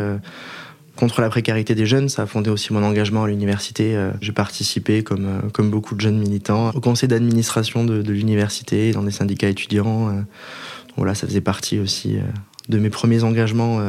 contre 0.96 1.20
la 1.20 1.28
précarité 1.28 1.74
des 1.74 1.86
jeunes, 1.86 2.08
ça 2.08 2.22
a 2.22 2.26
fondé 2.26 2.50
aussi 2.50 2.72
mon 2.72 2.82
engagement 2.82 3.24
à 3.24 3.28
l'université. 3.28 3.96
Euh, 3.96 4.10
j'ai 4.20 4.32
participé, 4.32 5.02
comme, 5.02 5.26
euh, 5.26 5.48
comme 5.52 5.70
beaucoup 5.70 5.94
de 5.94 6.00
jeunes 6.00 6.18
militants, 6.18 6.70
au 6.70 6.80
conseil 6.80 7.08
d'administration 7.08 7.84
de, 7.84 8.12
l'université, 8.12 8.92
dans 8.92 9.02
des 9.02 9.10
syndicats 9.10 9.48
étudiants. 9.48 10.10
Euh. 10.10 10.20
Voilà, 10.96 11.14
ça 11.14 11.26
faisait 11.26 11.40
partie 11.40 11.78
aussi 11.78 12.18
de 12.68 12.78
mes 12.78 12.90
premiers 12.90 13.24
engagements 13.24 13.80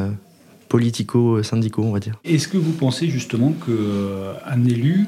politico-syndicaux, 0.69 1.83
on 1.83 1.91
va 1.91 1.99
dire. 1.99 2.13
Est-ce 2.23 2.47
que 2.47 2.55
vous 2.55 2.71
pensez 2.71 3.09
justement 3.09 3.53
qu'un 3.65 4.63
élu 4.63 5.07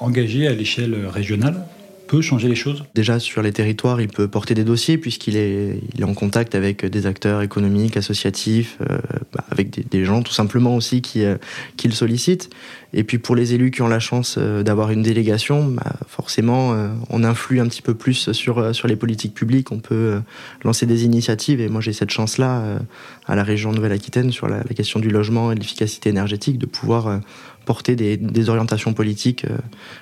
engagé 0.00 0.48
à 0.48 0.52
l'échelle 0.52 1.06
régionale 1.06 1.64
peut 2.06 2.20
changer 2.20 2.48
les 2.48 2.54
choses 2.54 2.84
Déjà 2.94 3.18
sur 3.18 3.42
les 3.42 3.52
territoires, 3.52 4.00
il 4.00 4.08
peut 4.08 4.28
porter 4.28 4.54
des 4.54 4.64
dossiers 4.64 4.98
puisqu'il 4.98 5.36
est, 5.36 5.80
en 6.02 6.14
contact 6.14 6.54
avec 6.54 6.84
des 6.84 7.06
acteurs 7.06 7.42
économiques, 7.42 7.96
associatifs, 7.96 8.78
euh, 8.82 8.98
bah, 9.32 9.44
avec 9.50 9.88
des, 9.88 10.04
gens 10.04 10.22
tout 10.22 10.32
simplement 10.32 10.76
aussi 10.76 11.02
qui, 11.02 11.24
euh, 11.24 11.36
le 11.84 11.90
sollicitent. 11.90 12.50
Et 12.92 13.04
puis 13.04 13.18
pour 13.18 13.34
les 13.34 13.54
élus 13.54 13.70
qui 13.70 13.82
ont 13.82 13.88
la 13.88 13.98
chance 13.98 14.36
euh, 14.38 14.62
d'avoir 14.62 14.90
une 14.90 15.02
délégation, 15.02 15.66
bah, 15.66 15.94
forcément 16.06 16.74
on 17.10 17.24
influe 17.24 17.60
un 17.60 17.66
petit 17.66 17.82
peu 17.82 17.94
plus 17.94 18.32
sur, 18.32 18.74
sur 18.74 18.88
les 18.88 18.96
politiques 18.96 19.34
publiques, 19.34 19.72
on 19.72 19.78
peut 19.78 20.20
lancer 20.62 20.86
des 20.86 21.04
initiatives 21.04 21.60
et 21.60 21.68
moi 21.68 21.80
j'ai 21.80 21.92
cette 21.92 22.10
chance-là 22.10 22.78
à 23.26 23.34
la 23.34 23.42
région 23.42 23.72
Nouvelle-Aquitaine 23.72 24.30
sur 24.30 24.48
la, 24.48 24.62
question 24.74 25.00
du 25.00 25.08
logement 25.08 25.52
et 25.52 25.54
de 25.54 25.60
l'efficacité 25.60 26.10
énergétique 26.10 26.58
de 26.58 26.66
pouvoir 26.66 27.20
porter 27.64 27.96
des, 27.96 28.48
orientations 28.48 28.92
politiques 28.92 29.46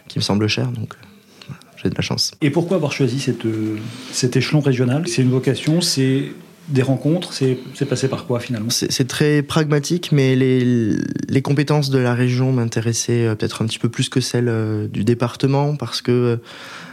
qui 0.09 0.19
me 0.19 0.23
semblent 0.23 0.49
chères. 0.49 0.71
J'ai 1.83 1.91
de 1.91 1.95
la 1.95 2.03
chance. 2.03 2.33
Et 2.41 2.51
pourquoi 2.51 2.77
avoir 2.77 2.93
choisi 2.93 3.21
cette, 3.21 3.47
cet 4.13 4.37
échelon 4.37 4.61
régional? 4.61 5.07
C'est 5.09 5.23
une 5.23 5.31
vocation, 5.31 5.81
c'est 5.81 6.33
des 6.69 6.83
rencontres, 6.83 7.33
c'est 7.33 7.59
passé 7.89 8.09
par 8.09 8.27
quoi 8.27 8.41
finalement? 8.41 8.71
C'est 8.71 9.09
très 9.09 9.43
pragmatique, 9.43 10.11
mais 10.13 10.37
les, 10.37 10.97
les, 11.29 11.43
compétences 11.43 11.91
de 11.91 11.99
la 11.99 12.15
région 12.15 12.53
m'intéressaient 12.53 13.27
euh, 13.27 13.35
peut-être 13.35 13.63
un 13.63 13.67
petit 13.67 13.79
peu 13.79 13.89
plus 13.89 14.09
que 14.09 14.21
celles 14.21 14.49
euh, 14.49 14.87
du 14.87 15.05
département, 15.05 15.77
parce 15.77 16.03
que 16.03 16.13
euh, 16.13 16.37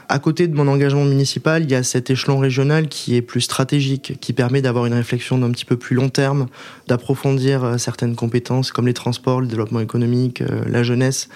à 0.10 0.18
côté 0.18 0.48
de 0.48 0.56
mon 0.56 0.68
engagement 0.68 1.06
municipal, 1.06 1.63
il 1.63 1.72
y 1.72 1.75
a 1.75 1.84
cet 1.84 2.10
échelon 2.10 2.39
régional 2.39 2.88
qui 2.88 3.16
est 3.16 3.22
plus 3.22 3.42
stratégique, 3.42 4.18
qui 4.20 4.34
permet 4.34 4.62
d'avoir 4.62 4.88
une 4.88 4.94
réflexion 4.96 5.38
d'un 5.38 5.51
petit 5.51 5.66
peu 5.66 5.78
plus 5.78 5.96
long 5.96 6.10
terme, 6.10 6.48
d'approfondir 6.88 7.63
euh, 7.63 7.78
certaines 7.78 8.16
compétences 8.16 8.72
comme 8.72 8.88
les 8.88 8.94
transports, 8.96 9.39
le 9.39 9.46
développement 9.46 9.80
économique, 9.80 10.42
euh, 10.42 10.63
la 10.68 10.82
jeunesse, 10.82 11.30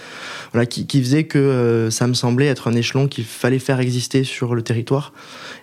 voilà, 0.53 0.65
qui, 0.65 0.87
qui 0.87 1.01
faisait 1.03 1.25
que 1.25 1.37
euh, 1.37 1.91
ça 1.91 2.07
me 2.07 2.15
semblait 2.15 2.47
être 2.47 2.67
un 2.67 2.73
échelon 2.73 3.07
qu'il 3.07 3.25
fallait 3.25 3.59
faire 3.59 3.79
exister 3.79 4.23
sur 4.23 4.55
le 4.55 4.63
territoire. 4.63 5.13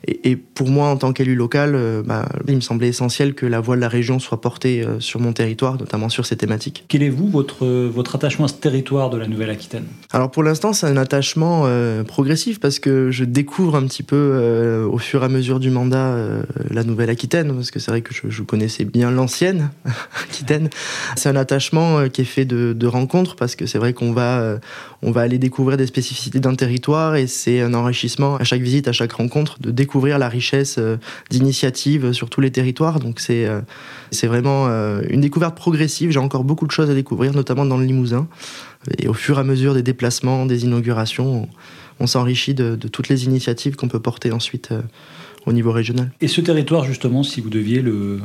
Et, 0.06 0.30
et 0.30 0.36
pour 0.36 0.68
moi, 0.68 0.88
en 0.88 0.96
tant 0.96 1.12
qu'élu 1.12 1.34
local, 1.34 1.76
bah, 2.06 2.28
il 2.46 2.54
me 2.54 2.60
semblait 2.60 2.88
essentiel 2.88 3.34
que 3.34 3.44
la 3.44 3.60
voix 3.60 3.74
de 3.74 3.80
la 3.80 3.88
région 3.88 4.20
soit 4.20 4.40
portée 4.40 4.84
sur 5.00 5.18
mon 5.20 5.32
territoire, 5.32 5.76
notamment 5.78 6.08
sur 6.08 6.26
ces 6.26 6.36
thématiques. 6.36 6.84
Quel 6.88 7.02
est 7.02 7.08
vous 7.08 7.28
votre 7.28 7.66
votre 7.66 8.14
attachement 8.14 8.44
à 8.44 8.48
ce 8.48 8.54
territoire 8.54 9.10
de 9.10 9.18
la 9.18 9.26
Nouvelle-Aquitaine? 9.26 9.84
Alors 10.12 10.30
pour 10.30 10.42
l'instant, 10.42 10.72
c'est 10.72 10.86
un 10.86 10.96
attachement 10.96 11.66
progressif 12.06 12.60
parce 12.60 12.78
que 12.78 12.99
je 13.10 13.24
découvre 13.24 13.76
un 13.76 13.86
petit 13.86 14.02
peu 14.02 14.16
euh, 14.16 14.86
au 14.86 14.98
fur 14.98 15.22
et 15.22 15.24
à 15.24 15.28
mesure 15.28 15.60
du 15.60 15.70
mandat 15.70 16.08
euh, 16.08 16.42
la 16.70 16.84
Nouvelle-Aquitaine, 16.84 17.54
parce 17.54 17.70
que 17.70 17.78
c'est 17.78 17.90
vrai 17.90 18.02
que 18.02 18.12
je, 18.12 18.42
connaissais 18.42 18.84
bien 18.84 19.10
l'ancienne 19.10 19.70
Aquitaine. 20.28 20.68
C'est 21.16 21.28
un 21.28 21.36
attachement 21.36 21.98
euh, 21.98 22.08
qui 22.08 22.20
est 22.20 22.24
fait 22.24 22.44
de, 22.44 22.72
de 22.72 22.86
rencontres, 22.86 23.36
parce 23.36 23.56
que 23.56 23.66
c'est 23.66 23.78
vrai 23.78 23.92
qu'on 23.92 24.12
va, 24.12 24.58
va 25.02 25.20
aller 25.20 25.38
découvrir 25.38 25.76
des 25.76 25.86
spécificités 25.86 26.40
d'un 26.40 26.54
territoire, 26.54 27.16
et 27.16 27.26
c'est 27.26 27.60
un 27.60 27.74
enrichissement 27.74 28.36
à 28.36 28.44
chaque 28.44 28.62
visite, 28.62 28.88
à 28.88 28.92
chaque 28.92 29.12
rencontre, 29.12 29.60
de 29.60 29.70
découvrir 29.70 30.18
la 30.18 30.28
richesse 30.28 30.78
d'initiatives 31.30 32.12
sur 32.12 32.28
tous 32.28 32.40
les 32.40 32.50
territoires. 32.50 33.00
Donc 33.00 33.20
c'est 33.20 33.48
c'est 34.10 34.26
vraiment 34.26 34.68
une 35.08 35.20
découverte 35.20 35.56
progressive. 35.56 36.10
J'ai 36.10 36.18
encore 36.18 36.44
beaucoup 36.44 36.66
de 36.66 36.72
choses 36.72 36.90
à 36.90 36.94
découvrir, 36.94 37.32
notamment 37.32 37.64
dans 37.64 37.78
le 37.78 37.84
Limousin. 37.84 38.28
Et 38.98 39.08
au 39.08 39.14
fur 39.14 39.36
et 39.36 39.40
à 39.40 39.44
mesure 39.44 39.74
des 39.74 39.82
déplacements, 39.82 40.46
des 40.46 40.64
inaugurations, 40.64 41.48
on 42.00 42.06
s'enrichit 42.06 42.54
de, 42.54 42.74
toutes 42.74 43.08
les 43.08 43.24
initiatives 43.24 43.76
qu'on 43.76 43.88
peut 43.88 44.00
porter 44.00 44.32
ensuite 44.32 44.72
euh, 44.72 44.80
au 45.46 45.52
niveau 45.52 45.70
régional. 45.70 46.10
Et 46.20 46.28
ce 46.28 46.40
territoire, 46.40 46.84
justement, 46.84 47.22
si 47.22 47.40
vous 47.40 47.50
deviez 47.50 47.82
le, 47.82 48.20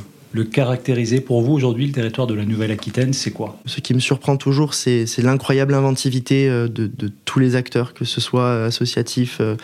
caractériser 0.52 1.22
pour 1.22 1.42
vous 1.42 1.54
aujourd'hui, 1.54 1.86
le 1.86 1.94
territoire 1.94 2.28
de 2.28 2.34
la 2.34 2.44
Nouvelle-Aquitaine, 2.44 3.14
c'est 3.14 3.32
quoi? 3.32 3.58
Ce 3.66 3.80
qui 3.80 3.94
me 3.94 4.00
surprend 4.00 4.36
toujours, 4.36 4.74
c'est 4.74 5.06
l'incroyable 5.20 5.74
inventivité 5.74 6.50
euh, 6.50 6.68
de, 6.68 6.90
tous 7.24 7.40
les 7.40 7.56
acteurs, 7.56 7.94
que 7.94 8.04
ce 8.04 8.20
soit 8.20 8.66
associatif, 8.66 9.38
euh, 9.40 9.56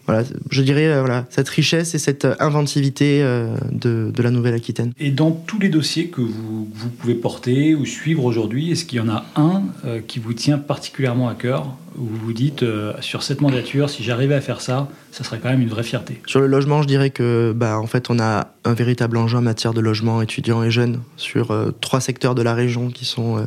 entrepreneurial 0.00 0.40
je 0.50 0.62
dirais 0.62 0.86
euh, 0.86 1.00
voilà, 1.00 1.26
cette 1.30 1.48
richesse 1.48 1.94
et 1.94 1.98
cette 1.98 2.24
euh, 2.24 2.34
inventivité 2.40 3.22
euh, 3.22 3.54
de, 3.70 4.12
la 4.22 4.30
Nouvelle-Aquitaine. 4.30 4.92
Et 4.98 5.10
dans 5.10 5.30
tous 5.30 5.58
les 5.58 5.68
dossiers 5.68 6.08
que 6.08 6.20
vous, 6.20 6.68
pouvez 6.98 7.14
porter 7.14 7.74
ou 7.74 7.86
suivre 7.86 8.24
aujourd'hui, 8.24 8.70
est-ce 8.70 8.84
qu'il 8.84 8.98
y 8.98 9.00
en 9.00 9.08
a 9.08 9.24
un 9.36 9.62
qui 10.06 10.18
vous 10.18 10.34
tient 10.34 10.58
particulièrement 10.58 11.28
à 11.28 11.34
cœur 11.34 11.74
où 11.96 12.04
vous 12.04 12.16
vous 12.26 12.32
dites, 12.32 12.64
sur 13.00 13.22
cette 13.22 13.40
mandature, 13.40 13.88
si 13.88 14.04
j'arrivais 14.04 14.34
à 14.34 14.40
faire 14.40 14.60
ça, 14.60 14.88
ça 15.10 15.24
serait 15.24 15.38
quand 15.38 15.48
même 15.48 15.62
une 15.62 15.68
vraie 15.68 15.82
fierté? 15.82 16.20
Sur 16.26 16.40
le 16.40 16.46
logement, 16.46 16.82
je 16.82 16.86
dirais 16.86 17.10
que 17.10 17.52
bah, 17.56 17.78
en 17.78 17.86
fait, 17.86 18.10
on 18.10 18.18
a 18.18 18.48
un 18.64 18.74
véritable 18.74 19.16
enjeu 19.16 19.38
en 19.38 19.42
matière 19.42 19.72
de 19.72 19.80
logement 19.80 20.20
étudiants 20.20 20.62
et 20.62 20.70
jeunes 20.70 21.00
sur 21.16 21.54
trois 21.80 22.00
secteurs 22.00 22.34
de 22.34 22.42
la 22.42 22.54
région 22.54 22.90
qui 22.90 23.06
sont 23.06 23.46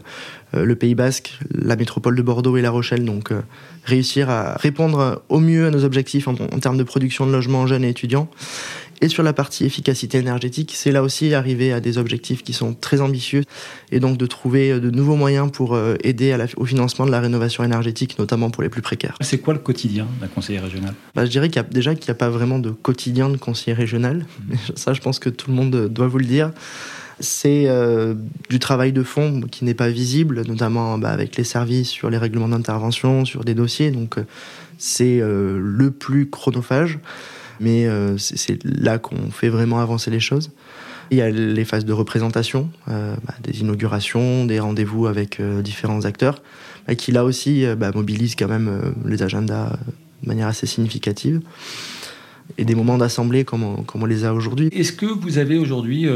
le 0.54 0.76
Pays 0.76 0.96
Basque, 0.96 1.40
la 1.54 1.76
métropole 1.76 2.16
de 2.16 2.22
Bordeaux 2.22 2.58
et 2.58 2.62
La 2.62 2.72
Rochelle. 2.72 3.06
Donc, 3.06 3.32
réussir 3.86 4.30
à 4.30 4.56
répondre 4.56 5.24
au 5.30 5.40
mieux 5.40 5.68
à 5.68 5.72
nos 5.72 5.84
objectifs 5.84 6.28
en, 6.28 6.36
termes 6.36 6.78
de 6.78 6.84
production 6.84 7.26
de 7.26 7.32
logements 7.32 7.68
jeunes 7.68 7.84
et 7.84 7.90
étudiants. 7.90 8.30
Et 9.04 9.10
sur 9.10 9.22
la 9.22 9.34
partie 9.34 9.66
efficacité 9.66 10.18
énergétique, 10.18 10.72
c'est 10.74 10.94
là 10.94 11.04
aussi 11.04 11.34
arriver 11.34 11.74
à 11.74 11.82
des 11.82 11.98
objectifs 11.98 12.42
qui 12.42 12.54
sont 12.54 12.74
très 12.74 13.02
ambitieux 13.02 13.44
et 13.92 14.00
donc 14.00 14.18
de 14.18 14.26
trouver 14.26 14.72
euh, 14.72 14.80
de 14.80 14.90
nouveaux 14.92 15.18
moyens 15.18 15.52
pour 15.52 15.76
euh, 15.76 15.96
aider 16.06 16.34
au 16.56 16.64
financement 16.64 17.06
de 17.06 17.12
la 17.12 17.20
rénovation 17.20 17.66
énergétique, 17.66 18.18
notamment 18.18 18.50
pour 18.50 18.64
les 18.64 18.70
plus 18.70 18.82
précaires. 18.82 19.18
C'est 19.20 19.40
quoi 19.40 19.54
le 19.54 19.60
quotidien 19.60 20.08
d'un 20.22 20.28
conseiller 20.28 20.60
régional? 20.60 20.94
Bah, 21.16 21.26
Je 21.26 21.32
dirais 21.32 21.50
qu'il 21.50 21.58
y 21.58 21.66
a 21.66 21.68
déjà 21.68 21.96
qu'il 21.96 22.06
n'y 22.06 22.12
a 22.12 22.16
pas 22.16 22.30
vraiment 22.30 22.60
de 22.60 22.70
quotidien 22.70 23.28
de 23.28 23.36
conseiller 23.36 23.74
régional. 23.74 24.26
Mmh. 24.48 24.54
Ça, 24.76 24.94
je 24.94 25.02
pense 25.02 25.20
que 25.20 25.30
tout 25.30 25.50
le 25.50 25.58
monde 25.58 25.90
doit 25.90 26.08
vous 26.08 26.20
le 26.20 26.26
dire 26.26 26.52
c'est 27.20 27.65
euh, 27.67 28.15
du 28.50 28.60
travail 28.60 28.91
de 28.91 29.03
fond 29.03 29.41
qui 29.41 29.65
n'est 29.65 29.74
pas 29.74 29.89
visible, 29.89 30.43
notamment 30.48 30.98
bah, 30.98 31.10
avec 31.10 31.38
les 31.38 31.43
services 31.43 31.89
sur 31.89 32.10
les 32.10 32.17
règlements 32.17 32.50
d'intervention, 32.50 33.25
sur 33.25 33.43
des 33.43 33.53
dossiers. 33.53 33.91
Donc 33.91 34.17
euh, 34.17 34.25
c'est 34.77 35.20
euh, 35.22 35.60
le 35.62 35.91
plus 35.91 36.29
chronophage, 36.29 37.00
mais 37.60 37.88
c'est 38.17 38.60
là 38.65 38.98
qu'on 38.98 39.32
fait 39.32 39.48
vraiment 39.48 39.79
avancer 39.79 40.12
les 40.12 40.20
choses. 40.20 40.51
Il 41.12 41.17
y 41.17 41.22
a 41.22 41.29
les 41.29 41.65
phases 41.65 41.86
de 41.86 41.93
représentation, 41.93 42.70
bah, 42.88 43.36
des 43.41 43.62
inaugurations, 43.62 44.46
des 44.46 44.60
rendez-vous 44.60 45.05
avec 45.05 45.39
différents 45.62 46.03
acteurs, 46.03 46.41
qui 46.98 47.12
là 47.12 47.24
aussi 47.24 47.65
bah, 47.77 47.91
mobilisent 47.93 48.36
quand 48.36 48.50
même 48.50 48.96
les 49.05 49.22
agendas 49.22 49.77
de 50.24 50.27
manière 50.27 50.48
assez 50.48 50.65
significative 50.65 51.41
et 52.58 52.65
des 52.65 52.75
moments 52.75 52.98
d'assemblée 52.98 53.46
comme, 53.46 53.63
on, 53.63 54.05
les 54.05 54.25
a 54.25 54.34
aujourd'hui. 54.34 54.67
Est-ce 54.74 54.91
que 54.91 55.05
vous 55.05 55.38
avez 55.38 55.58
aujourd'hui 55.58 56.08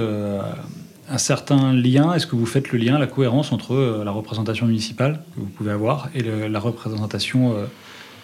un 1.09 1.17
certain 1.17 1.73
lien. 1.73 2.13
Est-ce 2.13 2.27
que 2.27 2.35
vous 2.35 2.45
faites 2.45 2.71
le 2.71 2.77
lien, 2.77 2.97
la 2.99 3.07
cohérence 3.07 3.51
entre 3.51 3.73
euh, 3.73 4.03
la 4.03 4.11
représentation 4.11 4.65
municipale 4.65 5.23
que 5.35 5.39
vous 5.39 5.47
pouvez 5.47 5.71
avoir 5.71 6.09
et 6.13 6.23
la 6.23 6.59
représentation 6.59 7.55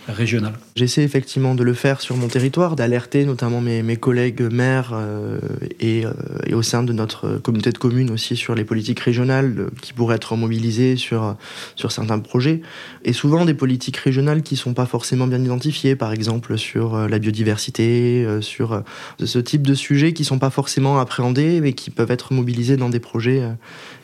euh, 0.09 0.13
régionale 0.13 0.53
J'essaie 0.75 1.03
effectivement 1.03 1.55
de 1.55 1.63
le 1.63 1.73
faire 1.73 2.01
sur 2.01 2.17
mon 2.17 2.27
territoire, 2.27 2.75
d'alerter 2.75 3.25
notamment 3.25 3.61
mes, 3.61 3.97
collègues 3.97 4.41
maires 4.41 4.91
euh, 4.93 5.37
et, 5.79 6.03
et, 6.47 6.53
au 6.53 6.61
sein 6.61 6.83
de 6.83 6.93
notre 6.93 7.37
communauté 7.37 7.71
de 7.71 7.77
communes 7.77 8.09
aussi 8.09 8.35
sur 8.35 8.55
les 8.55 8.65
politiques 8.65 8.99
régionales 8.99 9.67
qui 9.81 9.93
pourraient 9.93 10.15
être 10.15 10.35
mobilisées 10.35 10.95
sur, 10.95 11.35
certains 11.75 12.19
projets. 12.19 12.61
Et 13.05 13.13
souvent 13.13 13.45
des 13.45 13.53
politiques 13.53 13.97
régionales 13.97 14.41
qui 14.41 14.55
ne 14.55 14.59
sont 14.59 14.73
pas 14.73 14.85
forcément 14.85 15.27
bien 15.27 15.41
identifiées, 15.41 15.95
par 15.95 16.11
exemple 16.11 16.57
sur 16.57 16.97
la 17.07 17.19
biodiversité, 17.19 18.25
sur 18.41 18.83
ce 19.23 19.39
type 19.39 19.67
de 19.67 19.75
sujets 19.75 20.13
qui 20.13 20.23
ne 20.23 20.27
sont 20.27 20.39
pas 20.39 20.49
forcément 20.49 20.99
appréhendés 20.99 21.61
mais 21.61 21.73
qui 21.73 21.91
peuvent 21.91 22.11
être 22.11 22.33
mobilisés 22.33 22.77
dans 22.77 22.89
des 22.89 22.99
projets 22.99 23.43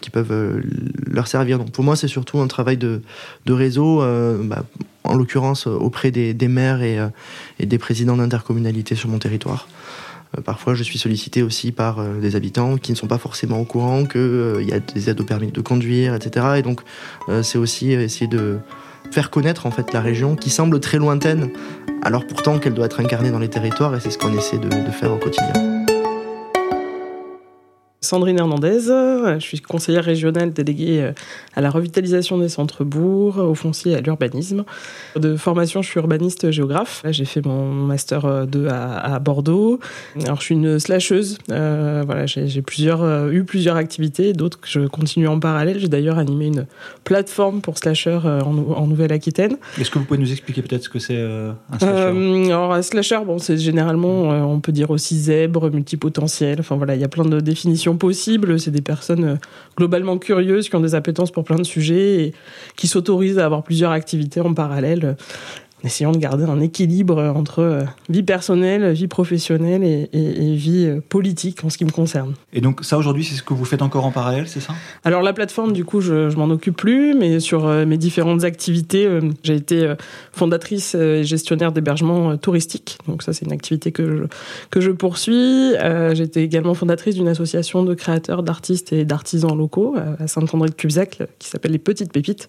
qui 0.01 0.09
peuvent 0.09 0.61
leur 1.07 1.27
servir. 1.27 1.57
Donc 1.57 1.71
pour 1.71 1.83
moi 1.83 1.95
c'est 1.95 2.07
surtout 2.07 2.39
un 2.39 2.47
travail 2.47 2.77
de, 2.77 3.01
de 3.45 3.53
réseau. 3.53 4.03
Bah, 4.43 4.63
en 5.03 5.15
l'occurrence 5.15 5.67
auprès 5.67 6.11
des, 6.11 6.47
maires 6.47 6.79
euh, 6.81 7.09
et, 7.59 7.65
des 7.65 7.77
présidents 7.77 8.17
d'intercommunalité 8.17 8.95
sur 8.95 9.09
mon 9.09 9.19
territoire. 9.19 9.67
Euh, 10.37 10.41
parfois, 10.41 10.73
je 10.75 10.83
suis 10.83 10.99
sollicité 10.99 11.41
aussi 11.41 11.71
par 11.71 11.99
euh, 11.99 12.19
des 12.19 12.35
habitants 12.35 12.77
qui 12.77 12.91
ne 12.91 12.97
sont 12.97 13.07
pas 13.07 13.17
forcément 13.17 13.59
au 13.59 13.65
courant 13.65 14.05
qu'il 14.05 14.65
y 14.67 14.73
a 14.73 14.79
des 14.79 15.09
aides 15.09 15.21
au 15.21 15.25
permis 15.25 15.51
de 15.51 15.61
conduire, 15.61 16.15
etc. 16.15 16.45
Et 16.57 16.61
donc, 16.61 16.81
c'est 17.41 17.57
aussi 17.57 17.91
essayer 17.91 18.27
de 18.27 18.59
faire 19.11 19.29
connaître 19.29 19.65
en 19.65 19.71
fait 19.71 19.93
la 19.93 20.01
région 20.01 20.35
qui 20.35 20.49
semble 20.49 20.79
très 20.79 20.97
lointaine, 20.97 21.49
alors 22.03 22.27
pourtant 22.27 22.59
qu'elle 22.59 22.73
doit 22.73 22.85
être 22.85 22.99
incarnée 22.99 23.31
dans 23.31 23.39
les 23.39 23.49
territoires, 23.49 23.95
et 23.95 23.99
c'est 23.99 24.11
ce 24.11 24.17
qu'on 24.17 24.35
essaie 24.37 24.59
de 24.59 24.91
faire 24.91 25.11
au 25.11 25.17
quotidien. 25.17 25.68
Sandrine 28.01 28.39
Hernandez, 28.39 28.79
je 28.79 29.39
suis 29.39 29.59
conseillère 29.59 30.05
régionale 30.05 30.53
déléguée 30.53 31.01
euh, 31.01 31.11
à 31.53 31.59
la 31.59 31.69
revitalisation 31.69 32.37
des 32.37 32.47
centres-bourgs, 32.47 33.39
au 33.39 33.55
foncier 33.55 33.91
et 33.91 33.95
à 33.95 33.99
l'urbanisme. 33.99 34.63
De 35.17 35.35
formation, 35.35 35.81
je 35.81 35.89
suis 35.89 35.99
urbaniste 35.99 36.49
géographe. 36.49 37.01
Là, 37.03 37.11
j'ai 37.11 37.25
fait 37.25 37.45
mon 37.45 37.73
master 37.73 38.47
2 38.47 38.67
euh, 38.67 38.69
à, 38.71 39.19
Bordeaux. 39.19 39.81
Alors, 40.23 40.39
je 40.39 40.45
suis 40.45 40.55
une 40.55 40.79
slasheuse. 40.79 41.39
Euh, 41.51 42.03
voilà, 42.05 42.25
j'ai 42.25 42.61
plusieurs, 42.61 43.29
eu 43.31 43.43
plusieurs 43.43 43.75
activités, 43.75 44.31
d'autres 44.31 44.61
que 44.61 44.69
je 44.69 44.87
continue 44.87 45.27
en 45.27 45.41
parallèle. 45.41 45.77
J'ai 45.77 45.89
d'ailleurs 45.89 46.19
animé 46.19 46.47
une 46.47 46.67
plateforme 47.03 47.59
pour 47.59 47.77
slasher 47.77 48.19
en, 48.23 48.57
en 48.57 48.87
Nouvelle-Aquitaine. 48.87 49.57
Est-ce 49.77 49.91
que 49.91 49.99
vous 49.99 50.05
pouvez 50.05 50.21
nous 50.21 50.31
expliquer 50.31 50.61
peut-être 50.61 50.85
ce 50.85 50.89
que 50.89 50.99
c'est 50.99 51.21
un 51.21 51.79
slasher? 51.79 52.49
Alors, 52.49 52.73
un 52.73 52.81
slasher, 52.81 53.19
bon, 53.25 53.39
c'est 53.39 53.57
généralement, 53.57 54.29
on 54.49 54.61
peut 54.61 54.71
dire 54.71 54.89
aussi 54.89 55.19
zèbre, 55.19 55.69
multipotentiel. 55.69 56.61
Enfin 56.61 56.77
voilà, 56.77 56.95
il 56.95 57.01
y 57.01 57.03
a 57.03 57.09
plein 57.09 57.25
de 57.25 57.41
définitions 57.41 57.88
missions 57.89 57.97
possibles. 57.97 58.59
C'est 58.59 58.71
des 58.71 58.81
personnes 58.81 59.39
globalement 59.77 60.17
curieuses 60.17 60.69
qui 60.69 60.75
ont 60.75 60.81
des 60.81 60.95
appétences 60.95 61.31
pour 61.31 61.43
plein 61.43 61.57
de 61.57 61.63
sujets 61.63 62.23
et 62.23 62.33
qui 62.75 62.87
s'autorisent 62.87 63.39
à 63.39 63.45
avoir 63.45 63.63
plusieurs 63.63 63.91
activités 63.91 64.41
en 64.41 64.53
parallèle 64.53 65.15
essayant 65.83 66.11
de 66.11 66.17
garder 66.17 66.43
un 66.43 66.59
équilibre 66.59 67.21
entre 67.35 67.59
euh, 67.59 67.83
vie 68.09 68.23
personnelle, 68.23 68.91
vie 68.91 69.07
professionnelle 69.07 69.83
et, 69.83 70.55
vie 70.55 70.85
euh, 70.87 71.01
politique 71.07 71.63
en 71.63 71.69
ce 71.69 71.77
qui 71.77 71.85
me 71.85 71.91
concerne. 71.91 72.33
Et 72.53 72.61
donc 72.61 72.83
ça 72.83 72.97
aujourd'hui, 72.97 73.23
c'est 73.23 73.35
ce 73.35 73.43
que 73.43 73.53
vous 73.53 73.65
faites 73.65 73.81
encore 73.81 74.05
en 74.05 74.11
parallèle, 74.11 74.47
c'est 74.47 74.59
ça? 74.59 74.73
Alors 75.03 75.21
la 75.21 75.33
plateforme, 75.33 75.73
du 75.73 75.85
coup, 75.85 76.01
je, 76.01 76.29
je 76.29 76.37
m'en 76.37 76.49
occupe 76.49 76.75
plus, 76.75 77.13
mais 77.13 77.39
sur 77.39 77.65
euh, 77.65 77.85
mes 77.85 77.97
différentes 77.97 78.43
activités, 78.43 79.07
j'ai 79.43 79.55
été 79.55 79.93
fondatrice 80.31 80.95
et 80.95 81.23
gestionnaire 81.23 81.71
d'hébergement 81.71 82.37
touristique. 82.37 82.97
Donc 83.07 83.23
ça, 83.23 83.33
c'est 83.33 83.45
une 83.45 83.51
activité 83.51 83.91
que 83.91 84.17
je, 84.17 84.23
que 84.69 84.81
je 84.81 84.91
poursuis. 84.91 85.73
j'ai 86.13 86.23
été 86.23 86.43
également 86.43 86.73
fondatrice 86.73 87.15
d'une 87.15 87.27
association 87.27 87.83
de 87.83 87.93
créateurs, 87.93 88.43
d'artistes 88.43 88.93
et 88.93 89.05
d'artisans 89.05 89.57
locaux 89.57 89.95
à 90.19 90.27
Saint-André-de-Cubzac 90.27 91.23
qui 91.39 91.47
s'appelle 91.49 91.71
Les 91.71 91.79
Petites 91.79 92.11
Pépites. 92.11 92.47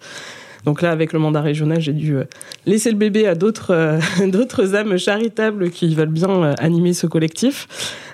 Donc 0.64 0.82
là, 0.82 0.90
avec 0.90 1.12
le 1.12 1.18
mandat 1.18 1.40
régional, 1.40 1.80
j'ai 1.80 1.92
dû 1.92 2.16
euh, 2.16 2.24
laisser 2.66 2.90
le 2.90 2.96
bébé 2.96 3.26
à 3.26 3.34
d'autres 3.34 3.72
euh, 3.72 3.98
d'autres 4.26 4.74
âmes 4.74 4.96
charitables 4.98 5.70
qui 5.70 5.94
veulent 5.94 6.08
bien 6.08 6.30
euh, 6.30 6.54
animer 6.58 6.92
ce 6.92 7.06
collectif. 7.06 7.66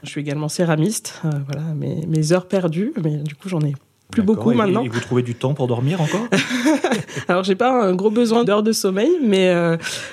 Je 0.03 0.11
suis 0.11 0.21
également 0.21 0.49
céramiste. 0.49 1.21
voilà, 1.23 1.75
mes, 1.75 2.07
mes 2.07 2.33
heures 2.33 2.47
perdues, 2.47 2.93
mais 3.03 3.17
du 3.17 3.35
coup, 3.35 3.49
j'en 3.49 3.61
ai 3.61 3.75
plus 4.11 4.23
beaucoup 4.23 4.53
maintenant. 4.53 4.85
Et 4.85 4.89
vous 4.89 5.01
trouvez 5.01 5.23
du 5.23 5.35
temps 5.35 5.55
pour 5.55 5.67
dormir 5.67 6.01
encore? 6.01 6.29
Alors 7.29 7.43
j'ai 7.43 7.57
pas 7.57 7.73
un 7.73 7.95
gros 7.95 8.11
besoin 8.11 8.45
d'heures 8.45 8.63
de 8.63 8.71
sommeil, 8.71 9.11
mais 9.21 9.53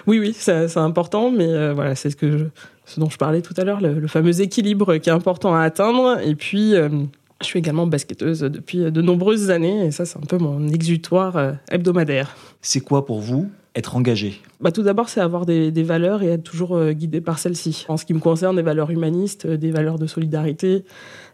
oui 0.08 0.18
oui 0.18 0.36
c'est 0.36 0.78
important. 0.78 1.30
Mais 1.30 1.74
voilà 1.74 1.94
c'est 1.94 2.10
ce 2.10 2.16
que 2.16 2.50
ce 2.86 3.00
dont 3.00 3.12
je 3.12 3.18
parlais 3.18 3.42
tout 3.42 3.54
à 3.56 3.63
l'heure, 3.63 3.82
le, 3.82 4.00
le, 4.00 4.08
fameux 4.08 4.42
équilibre 4.42 4.98
qui 4.98 5.10
est 5.10 5.13
important 5.13 5.54
à 5.54 5.62
atteindre. 5.62 6.20
Et 6.25 6.34
puis 6.34 6.74
je 7.43 7.50
suis 7.50 7.59
également 7.59 7.88
basketteuse 7.88 8.41
depuis 8.41 8.91
de 8.91 9.01
nombreuses 9.01 9.50
années 9.50 9.85
et 9.85 9.91
ça, 9.91 10.05
c'est 10.05 10.17
un 10.17 10.21
peu 10.21 10.38
mon 10.38 10.67
exutoire 10.69 11.38
euh, 11.38 11.51
hebdomadaire. 11.69 12.35
C'est 12.62 12.79
quoi 12.79 13.05
pour 13.05 13.19
vous 13.19 13.50
être 13.75 13.95
engagé? 13.95 14.39
Bah, 14.62 14.71
Tout 14.71 14.83
d'abord, 14.83 15.09
c'est 15.09 15.19
avoir 15.19 15.45
des, 15.45 15.71
valeurs 15.83 16.23
et 16.23 16.27
être 16.27 16.43
toujours 16.43 16.75
euh, 16.75 16.91
guidé 16.93 17.21
par 17.21 17.39
celles-ci. 17.39 17.85
En 17.88 17.97
ce 17.97 18.05
qui 18.05 18.13
me 18.13 18.19
concerne, 18.19 18.55
des 18.55 18.62
valeurs 18.62 18.91
humanistes, 18.91 19.45
euh, 19.45 19.57
des 19.57 19.71
valeurs 19.71 20.00
de 20.00 20.07
solidarité, 20.07 20.85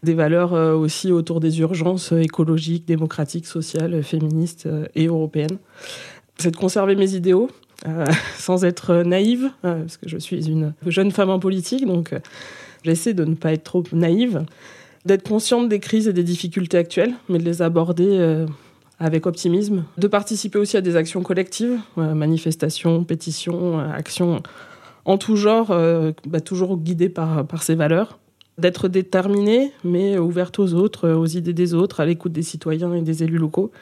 des 0.02 0.14
valeurs 0.14 0.52
aussi 0.52 1.12
autour 1.12 1.40
des 1.40 1.60
urgences 1.60 2.12
écologiques, 2.12 2.86
démocratiques, 2.86 3.46
sociales, 3.46 4.02
féministes 4.02 4.68
et 4.94 5.06
européennes. 5.06 5.58
C'est 6.38 6.50
de 6.50 6.56
conserver 6.56 6.96
mes 6.96 7.14
idéaux, 7.14 7.50
sans 8.38 8.64
être 8.64 9.02
naïve, 9.02 9.50
parce 9.60 9.98
que 9.98 10.08
je 10.08 10.16
suis 10.16 10.46
une 10.46 10.72
jeune 10.86 11.10
femme 11.10 11.28
en 11.28 11.38
politique, 11.38 11.86
donc 11.86 12.14
j'essaie 12.82 13.12
de 13.12 13.26
ne 13.26 13.34
pas 13.34 13.52
être 13.52 13.64
trop 13.64 13.84
naïve 13.92 14.44
d'être 15.04 15.26
consciente 15.26 15.68
des 15.68 15.80
crises 15.80 16.08
et 16.08 16.12
des 16.12 16.24
difficultés 16.24 16.78
actuelles, 16.78 17.14
mais 17.28 17.38
de 17.38 17.44
les 17.44 17.62
aborder 17.62 18.08
euh, 18.08 18.46
avec 18.98 19.26
optimisme, 19.26 19.84
de 19.96 20.06
participer 20.06 20.58
aussi 20.58 20.76
à 20.76 20.80
des 20.80 20.96
actions 20.96 21.22
collectives, 21.22 21.78
euh, 21.98 22.14
manifestations, 22.14 23.04
pétitions, 23.04 23.80
euh, 23.80 23.90
actions 23.92 24.42
en 25.06 25.16
tout 25.16 25.34
genre, 25.34 25.74
bah, 26.26 26.40
toujours 26.40 26.76
guidées 26.76 27.08
par, 27.08 27.46
par 27.46 27.62
ces 27.62 27.74
valeurs, 27.74 28.18
d'être 28.58 28.86
déterminée, 28.86 29.72
mais 29.82 30.18
ouverte 30.18 30.58
aux 30.58 30.74
autres, 30.74 31.08
aux 31.08 31.26
idées 31.26 31.54
des 31.54 31.72
autres, 31.72 32.00
à 32.00 32.06
l'écoute 32.06 32.32
des 32.32 32.42
citoyens 32.42 32.92
et 32.92 33.00
des 33.00 33.22
élus 33.24 33.38
locaux, 33.38 33.72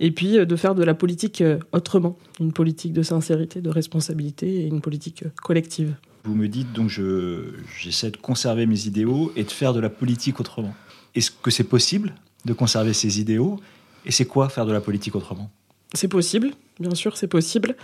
et 0.00 0.10
puis 0.10 0.44
de 0.44 0.56
faire 0.56 0.74
de 0.74 0.82
la 0.82 0.94
politique 0.94 1.44
autrement, 1.72 2.16
une 2.40 2.52
politique 2.52 2.94
de 2.94 3.02
sincérité, 3.02 3.60
de 3.60 3.68
responsabilité 3.68 4.62
et 4.62 4.66
une 4.66 4.80
politique 4.80 5.24
collective. 5.42 5.94
Vous 6.24 6.34
me 6.34 6.48
dites 6.48 6.72
donc 6.72 6.88
j'essaie 6.88 8.10
de 8.10 8.16
conserver 8.16 8.64
mes 8.64 8.86
idéaux 8.86 9.30
et 9.36 9.44
de 9.44 9.50
faire 9.50 9.74
de 9.74 9.80
la 9.80 9.90
politique 9.90 10.40
autrement. 10.40 10.74
Est-ce 11.14 11.30
que 11.30 11.50
c'est 11.50 11.64
possible 11.64 12.14
de 12.46 12.54
conserver 12.54 12.94
ces 12.94 13.20
idéaux 13.20 13.60
Et 14.06 14.10
c'est 14.10 14.24
quoi 14.24 14.48
faire 14.48 14.64
de 14.64 14.72
la 14.72 14.80
politique 14.80 15.14
autrement? 15.14 15.50
C'est 15.92 16.08
possible, 16.08 16.52
bien 16.80 16.94
sûr, 16.94 17.18
c'est 17.18 17.28
possible. 17.28 17.76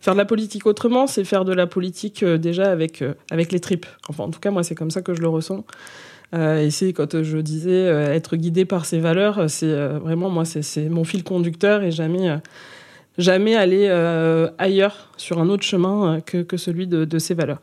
Faire 0.00 0.14
de 0.14 0.18
la 0.18 0.24
politique 0.24 0.66
autrement, 0.66 1.06
c'est 1.06 1.24
faire 1.24 1.44
de 1.44 1.52
la 1.52 1.66
politique 1.66 2.22
euh, 2.22 2.36
déjà 2.36 2.70
avec, 2.70 3.00
euh, 3.00 3.14
avec 3.30 3.52
les 3.52 3.60
tripes. 3.60 3.86
Enfin, 4.08 4.24
en 4.24 4.30
tout 4.30 4.40
cas, 4.40 4.50
moi, 4.50 4.62
c'est 4.62 4.74
comme 4.74 4.90
ça 4.90 5.02
que 5.02 5.14
je 5.14 5.20
le 5.20 5.28
ressens. 5.28 5.64
Euh, 6.34 6.60
et 6.60 6.70
c'est 6.70 6.92
quand 6.92 7.22
je 7.22 7.38
disais 7.38 7.84
être 7.84 8.36
guidé 8.36 8.64
par 8.64 8.86
ces 8.86 8.98
valeurs, 8.98 9.48
c'est 9.48 9.72
vraiment 9.98 10.30
moi, 10.30 10.44
c'est 10.44 10.88
mon 10.88 11.04
fil 11.04 11.22
conducteur 11.22 11.82
et 11.82 11.90
jamais 11.90 12.38
jamais 13.18 13.54
aller 13.54 13.86
euh, 13.88 14.48
ailleurs 14.58 15.10
sur 15.16 15.40
un 15.40 15.48
autre 15.48 15.62
chemin 15.62 16.16
euh, 16.16 16.42
que, 16.44 16.56
celui 16.56 16.86
de, 16.86 17.18
ces 17.18 17.34
valeurs. 17.34 17.60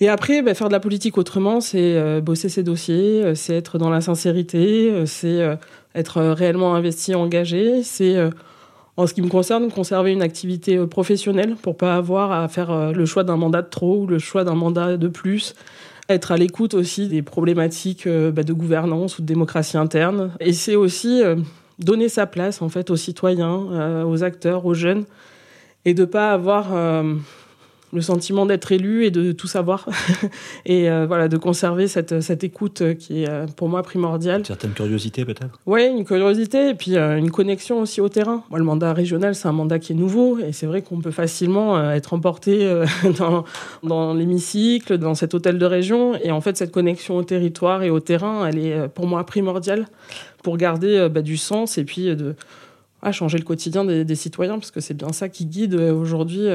Et 0.00 0.08
après, 0.08 0.42
bah, 0.42 0.54
faire 0.54 0.68
de 0.68 0.72
la 0.72 0.80
politique 0.80 1.16
autrement, 1.18 1.60
c'est 1.60 1.96
euh, 1.96 2.20
bosser 2.20 2.48
ses 2.48 2.62
dossiers, 2.62 3.34
c'est 3.34 3.54
être 3.54 3.78
dans 3.78 3.90
la 3.90 4.00
sincérité, 4.00 5.06
c'est 5.06 5.40
être 5.94 6.20
réellement 6.20 6.74
investi, 6.74 7.14
engagé, 7.14 7.82
c'est 7.82 8.16
en 8.98 9.06
ce 9.06 9.14
qui 9.14 9.22
me 9.22 9.28
concerne, 9.28 9.70
conserver 9.70 10.12
une 10.12 10.22
activité 10.22 10.78
professionnelle 10.86 11.56
pour 11.60 11.76
pas 11.76 11.96
avoir 11.96 12.32
à 12.32 12.48
faire 12.48 12.92
le 12.92 13.06
choix 13.06 13.24
d'un 13.24 13.36
mandat 13.36 13.62
de 13.62 13.68
trop 13.68 14.02
ou 14.02 14.06
le 14.06 14.18
choix 14.18 14.44
d'un 14.44 14.54
mandat 14.54 14.96
de 14.96 15.08
plus. 15.08 15.54
Être 16.08 16.32
à 16.32 16.36
l'écoute 16.36 16.74
aussi 16.74 17.08
des 17.08 17.22
problématiques 17.22 18.06
bah, 18.06 18.42
de 18.42 18.52
gouvernance 18.52 19.18
ou 19.18 19.22
de 19.22 19.26
démocratie 19.26 19.76
interne. 19.76 20.32
Et 20.40 20.52
c'est 20.52 20.76
aussi 20.76 21.22
donner 21.78 22.08
sa 22.08 22.26
place 22.26 22.62
en 22.62 22.68
fait 22.68 22.90
aux 22.90 22.96
citoyens, 22.96 23.66
euh, 23.70 24.04
aux 24.04 24.22
acteurs, 24.24 24.66
aux 24.66 24.74
jeunes, 24.74 25.04
et 25.84 25.94
de 25.94 26.04
pas 26.04 26.32
avoir 26.32 26.74
euh, 26.74 27.14
le 27.96 28.02
sentiment 28.02 28.46
d'être 28.46 28.70
élu 28.70 29.04
et 29.04 29.10
de 29.10 29.32
tout 29.32 29.48
savoir, 29.48 29.88
et 30.66 30.88
euh, 30.88 31.06
voilà 31.06 31.26
de 31.26 31.36
conserver 31.36 31.88
cette, 31.88 32.20
cette 32.20 32.44
écoute 32.44 32.94
qui 32.98 33.24
est 33.24 33.54
pour 33.56 33.68
moi 33.68 33.82
primordiale. 33.82 34.40
Une 34.40 34.44
certaine 34.44 34.72
curiosité 34.72 35.24
peut-être? 35.24 35.58
Oui, 35.66 35.84
une 35.86 36.04
curiosité 36.04 36.70
et 36.70 36.74
puis 36.74 36.96
une 36.96 37.30
connexion 37.30 37.80
aussi 37.80 38.00
au 38.00 38.08
terrain. 38.08 38.44
Moi, 38.50 38.60
le 38.60 38.64
mandat 38.64 38.92
régional, 38.92 39.34
c'est 39.34 39.48
un 39.48 39.52
mandat 39.52 39.78
qui 39.80 39.92
est 39.92 39.96
nouveau, 39.96 40.38
et 40.38 40.52
c'est 40.52 40.66
vrai 40.66 40.82
qu'on 40.82 41.00
peut 41.00 41.10
facilement 41.10 41.90
être 41.90 42.14
emporté 42.14 42.70
dans, 43.18 43.44
dans 43.82 44.14
l'hémicycle, 44.14 44.98
dans 44.98 45.14
cet 45.14 45.34
hôtel 45.34 45.58
de 45.58 45.66
région, 45.66 46.14
et 46.22 46.30
en 46.30 46.40
fait 46.40 46.56
cette 46.56 46.72
connexion 46.72 47.16
au 47.16 47.24
territoire 47.24 47.82
et 47.82 47.90
au 47.90 48.00
terrain, 48.00 48.46
elle 48.46 48.58
est 48.58 48.88
pour 48.88 49.06
moi 49.06 49.24
primordiale 49.26 49.86
pour 50.46 50.56
garder 50.58 50.96
euh, 50.96 51.08
bah, 51.08 51.22
du 51.22 51.36
sens 51.36 51.76
et 51.76 51.84
puis 51.84 52.08
euh, 52.08 52.14
de 52.14 52.36
à 53.02 53.12
changer 53.12 53.38
le 53.38 53.44
quotidien 53.44 53.84
des, 53.84 54.14
citoyens, 54.14 54.58
parce 54.58 54.70
que 54.70 54.80
c'est 54.80 54.94
bien 54.94 55.12
ça 55.12 55.28
qui 55.28 55.46
guide 55.46 55.74
euh, 55.74 55.92
aujourd'hui 55.92 56.46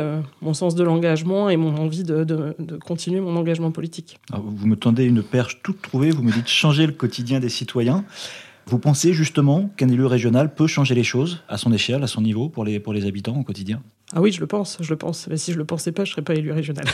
mon 0.41 0.53
sens 0.53 0.75
de 0.75 0.83
l'engagement 0.83 1.49
et 1.49 1.57
mon 1.57 1.77
envie 1.77 2.03
de, 2.03 2.55
continuer 2.83 3.19
mon 3.19 3.35
engagement 3.35 3.71
politique. 3.71 4.19
vous 4.33 4.67
me 4.67 4.75
tendez 4.75 5.03
une 5.05 5.23
perche 5.23 5.61
toute 5.63 5.81
trouvée, 5.81 6.11
vous 6.11 6.23
me 6.23 6.31
dites 6.31 6.47
changer 6.47 6.85
le 6.85 6.93
quotidien 6.93 7.39
des 7.39 7.49
citoyens. 7.49 8.03
Vous 8.67 8.79
pensez 8.79 9.13
justement 9.13 9.69
qu'un 9.75 9.89
élu 9.89 10.05
régional 10.05 10.53
peut 10.53 10.67
changer 10.67 10.95
les 10.95 11.03
choses 11.03 11.43
à 11.47 11.57
son 11.57 11.73
échelle, 11.73 12.03
à 12.03 12.07
son 12.07 12.21
niveau, 12.21 12.47
pour 12.49 12.63
les 12.63 13.05
habitants 13.05 13.37
au 13.37 13.43
quotidien? 13.43 13.81
Ah 14.13 14.21
oui, 14.21 14.31
je 14.31 14.41
le 14.41 14.47
pense, 14.47 14.77
je 14.81 14.89
le 14.89 14.97
pense. 14.97 15.27
Mais 15.27 15.37
si 15.37 15.53
je 15.53 15.57
le 15.57 15.65
pensais 15.65 15.91
pas, 15.91 16.03
je 16.03 16.11
serais 16.11 16.21
pas 16.21 16.33
élu 16.33 16.51
régional. 16.51 16.85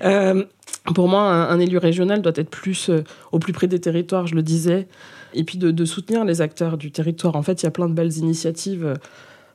pour 0.94 1.08
moi, 1.08 1.22
un, 1.22 1.58
élu 1.58 1.78
régional 1.78 2.22
doit 2.22 2.32
être 2.36 2.50
plus 2.50 2.90
au 3.32 3.38
plus 3.38 3.52
près 3.52 3.66
des 3.66 3.80
territoires, 3.80 4.26
je 4.26 4.34
le 4.34 4.42
disais 4.42 4.86
et 5.34 5.44
puis 5.44 5.58
de, 5.58 5.84
soutenir 5.84 6.24
les 6.24 6.40
acteurs 6.40 6.78
du 6.78 6.90
territoire. 6.90 7.36
En 7.36 7.42
fait, 7.42 7.62
il 7.62 7.64
y 7.64 7.68
a 7.68 7.70
plein 7.70 7.88
de 7.88 7.94
belles 7.94 8.16
initiatives 8.16 8.86
euh, 8.86 8.94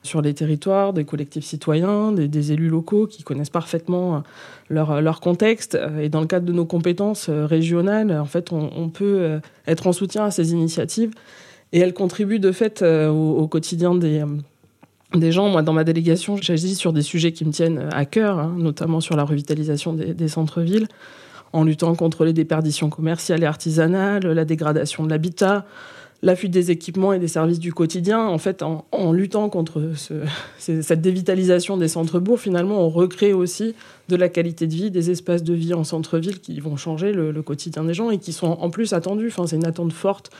sur 0.02 0.22
les 0.22 0.32
territoires, 0.32 0.92
des 0.92 1.04
collectifs 1.04 1.44
citoyens, 1.44 2.12
des, 2.12 2.52
élus 2.52 2.68
locaux 2.68 3.06
qui 3.06 3.22
connaissent 3.22 3.50
parfaitement 3.50 4.16
euh, 4.16 4.18
leur, 4.68 4.90
euh, 4.92 5.00
leur, 5.00 5.20
contexte. 5.20 5.78
Et 6.00 6.08
dans 6.08 6.20
le 6.20 6.26
cadre 6.26 6.46
de 6.46 6.52
nos 6.52 6.64
compétences 6.64 7.28
régionales, 7.28 8.12
en 8.12 8.26
fait, 8.26 8.52
on, 8.52 8.88
peut 8.88 9.40
être 9.66 9.86
en 9.86 9.92
soutien 9.92 10.24
à 10.24 10.30
ces 10.30 10.52
initiatives. 10.52 11.12
Et 11.72 11.78
elles 11.78 11.94
contribuent 11.94 12.40
de 12.40 12.52
fait 12.52 12.82
au, 12.82 13.46
quotidien 13.46 13.94
des, 13.94 14.24
des 15.14 15.32
gens. 15.32 15.48
Moi, 15.48 15.62
dans 15.62 15.72
ma 15.72 15.84
délégation, 15.84 16.36
j'agis 16.36 16.74
sur 16.74 16.92
des 16.92 17.02
sujets 17.02 17.32
qui 17.32 17.44
me 17.44 17.52
tiennent 17.52 17.88
à 17.92 18.04
cœur, 18.04 18.38
hein, 18.38 18.54
notamment 18.56 19.00
sur 19.00 19.16
la 19.16 19.24
revitalisation 19.24 19.92
des, 19.92 20.14
des 20.14 20.28
centres-villes 20.28 20.88
en 21.52 21.64
luttant 21.64 21.94
contre 21.94 22.24
les 22.24 22.32
déperditions 22.32 22.90
commerciales 22.90 23.42
et 23.42 23.46
artisanales, 23.46 24.26
la 24.26 24.44
dégradation 24.44 25.04
de 25.04 25.10
l'habitat, 25.10 25.66
la 26.22 26.36
fuite 26.36 26.52
des 26.52 26.70
équipements 26.70 27.12
et 27.12 27.18
des 27.18 27.28
services 27.28 27.58
du 27.58 27.72
quotidien. 27.72 28.20
En 28.26 28.38
fait, 28.38 28.62
en, 28.62 29.12
luttant 29.12 29.48
contre 29.48 29.82
cette 30.58 31.00
dévitalisation 31.00 31.76
des 31.76 31.88
centres-bourgs, 31.88 32.38
finalement, 32.38 32.84
on 32.84 32.88
recrée 32.88 33.32
aussi 33.32 33.74
de 34.08 34.16
la 34.16 34.28
qualité 34.28 34.66
de 34.66 34.74
vie, 34.74 34.90
des 34.90 35.10
espaces 35.10 35.42
de 35.42 35.54
vie 35.54 35.74
en 35.74 35.84
centre-ville 35.84 36.40
qui 36.40 36.60
vont 36.60 36.76
changer 36.76 37.12
le, 37.12 37.42
quotidien 37.42 37.84
des 37.84 37.94
gens 37.94 38.10
et 38.10 38.18
qui 38.18 38.32
sont 38.32 38.46
en 38.46 38.70
plus 38.70 38.92
attendus. 38.92 39.28
Enfin, 39.28 39.46
c'est 39.46 39.56
une 39.56 39.66
attente 39.66 39.92
forte. 39.92 40.30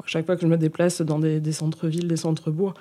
À 0.00 0.06
chaque 0.06 0.26
fois 0.26 0.36
que 0.36 0.42
je 0.42 0.46
me 0.46 0.56
déplace 0.56 1.02
dans 1.02 1.18
des, 1.18 1.40
des 1.40 1.52
centres-villes, 1.52 2.08
des 2.08 2.16
centres-bourgs, 2.16 2.74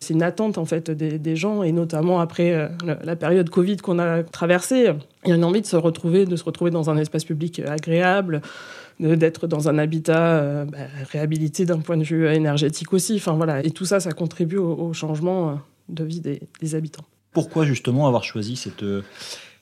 c'est 0.00 0.14
une 0.14 0.22
attente 0.22 0.56
en 0.56 0.64
fait 0.64 0.90
des, 0.90 1.36
gens 1.36 1.62
et 1.62 1.72
notamment 1.72 2.20
après 2.20 2.54
euh, 2.54 2.68
la 3.04 3.16
période 3.16 3.50
Covid 3.50 3.76
qu'on 3.76 3.98
a 3.98 4.22
traversée, 4.22 4.92
il 5.24 5.28
y 5.28 5.32
a 5.32 5.36
une 5.36 5.44
envie 5.44 5.60
de 5.60 5.66
se 5.66 5.76
retrouver, 5.76 6.24
de 6.24 6.36
se 6.36 6.44
retrouver 6.44 6.70
dans 6.70 6.88
un 6.88 6.96
espace 6.96 7.24
public 7.24 7.60
agréable, 7.60 8.40
d'être 8.98 9.46
dans 9.46 9.68
un 9.68 9.76
habitat 9.76 10.38
euh, 10.38 10.64
bah, 10.64 10.78
réhabilité 11.12 11.66
d'un 11.66 11.80
point 11.80 11.98
de 11.98 12.02
vue 12.02 12.26
énergétique 12.28 12.94
aussi. 12.94 13.16
Enfin 13.16 13.32
voilà, 13.32 13.64
et 13.64 13.70
tout 13.70 13.84
ça, 13.84 14.00
ça 14.00 14.12
contribue 14.12 14.56
au, 14.56 14.92
changement 14.94 15.50
euh, 15.50 15.54
de 15.90 16.04
vie 16.04 16.20
des, 16.20 16.74
habitants. 16.74 17.04
Pourquoi 17.32 17.66
justement 17.66 18.06
avoir 18.06 18.24
choisi 18.24 18.56
cette 18.56 18.84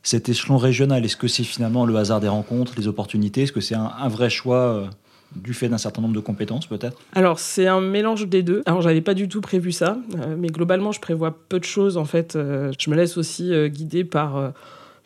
cet 0.05 0.29
échelon 0.29 0.57
régional? 0.57 1.05
Est-ce 1.05 1.17
que 1.17 1.29
c'est 1.29 1.43
finalement 1.43 1.85
le 1.85 1.97
hasard 1.97 2.21
des 2.21 2.29
rencontres, 2.29 2.75
les 2.77 2.87
opportunités? 2.87 3.43
Est-ce 3.43 3.53
que 3.53 3.61
c'est 3.61 3.75
un, 3.75 4.09
vrai 4.09 4.31
choix 4.31 4.89
du 5.37 5.55
fait 5.55 5.69
d'un 5.69 5.79
certain 5.79 6.03
nombre 6.03 6.15
de 6.15 6.21
compétences 6.21 6.67
peut-être 6.67 6.99
Alors 7.15 7.39
c'est 7.39 7.67
un 7.67 7.81
mélange 7.81 8.27
des 8.27 8.43
deux. 8.43 8.63
Alors 8.67 8.83
j'avais 8.83 9.01
pas 9.01 9.15
du 9.15 9.29
tout 9.29 9.41
prévu 9.41 9.73
ça, 9.73 9.99
euh, 10.17 10.37
mais 10.39 10.49
globalement 10.49 10.93
je 10.93 11.01
prévois 11.01 11.37
peu 11.49 11.59
de 11.59 11.65
choses 11.65 11.97
en 11.97 12.05
fait. 12.05 12.37
Euh, 12.37 12.73
je 12.79 12.91
me 12.91 12.97
laisse 12.97 13.17
aussi 13.17 13.53
euh, 13.53 13.69
guider 13.69 14.05
par 14.05 14.53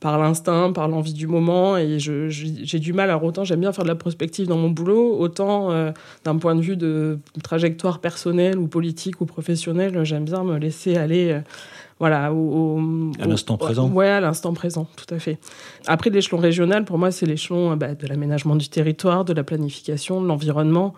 par 0.02 0.18
l'instinct, 0.18 0.72
par 0.72 0.88
l'envie 0.88 1.14
du 1.14 1.26
moment, 1.26 1.78
et 1.78 1.98
j'ai 1.98 2.78
du 2.78 2.92
mal. 2.92 3.08
Alors 3.08 3.24
autant 3.24 3.44
j'aime 3.44 3.60
bien 3.60 3.72
faire 3.72 3.84
de 3.84 3.88
la 3.88 3.94
prospective 3.94 4.46
dans 4.48 4.58
mon 4.58 4.68
boulot, 4.68 5.16
autant 5.18 5.70
d'un 6.24 6.36
point 6.36 6.54
de 6.54 6.60
vue 6.60 6.76
de 6.76 7.18
trajectoire 7.42 8.00
personnelle 8.00 8.58
ou 8.58 8.66
politique 8.66 9.20
ou 9.20 9.26
professionnelle, 9.26 10.04
j'aime 10.04 10.24
bien 10.24 10.42
me 10.42 10.58
laisser 10.58 10.96
aller 10.96 11.40
voilà, 12.02 12.32
au, 12.32 12.80
à 13.20 13.28
l'instant 13.28 13.56
présent. 13.56 13.88
Ouais, 13.88 14.08
à 14.08 14.20
l'instant 14.20 14.52
présent, 14.54 14.88
tout 14.96 15.14
à 15.14 15.20
fait. 15.20 15.38
Après, 15.86 16.10
l'échelon 16.10 16.38
régional, 16.38 16.84
pour 16.84 16.98
moi, 16.98 17.12
c'est 17.12 17.26
l'échelon 17.26 17.76
bah, 17.76 17.94
de 17.94 18.06
l'aménagement 18.08 18.56
du 18.56 18.68
territoire, 18.68 19.24
de 19.24 19.32
la 19.32 19.44
planification, 19.44 20.20
de 20.20 20.26
l'environnement, 20.26 20.94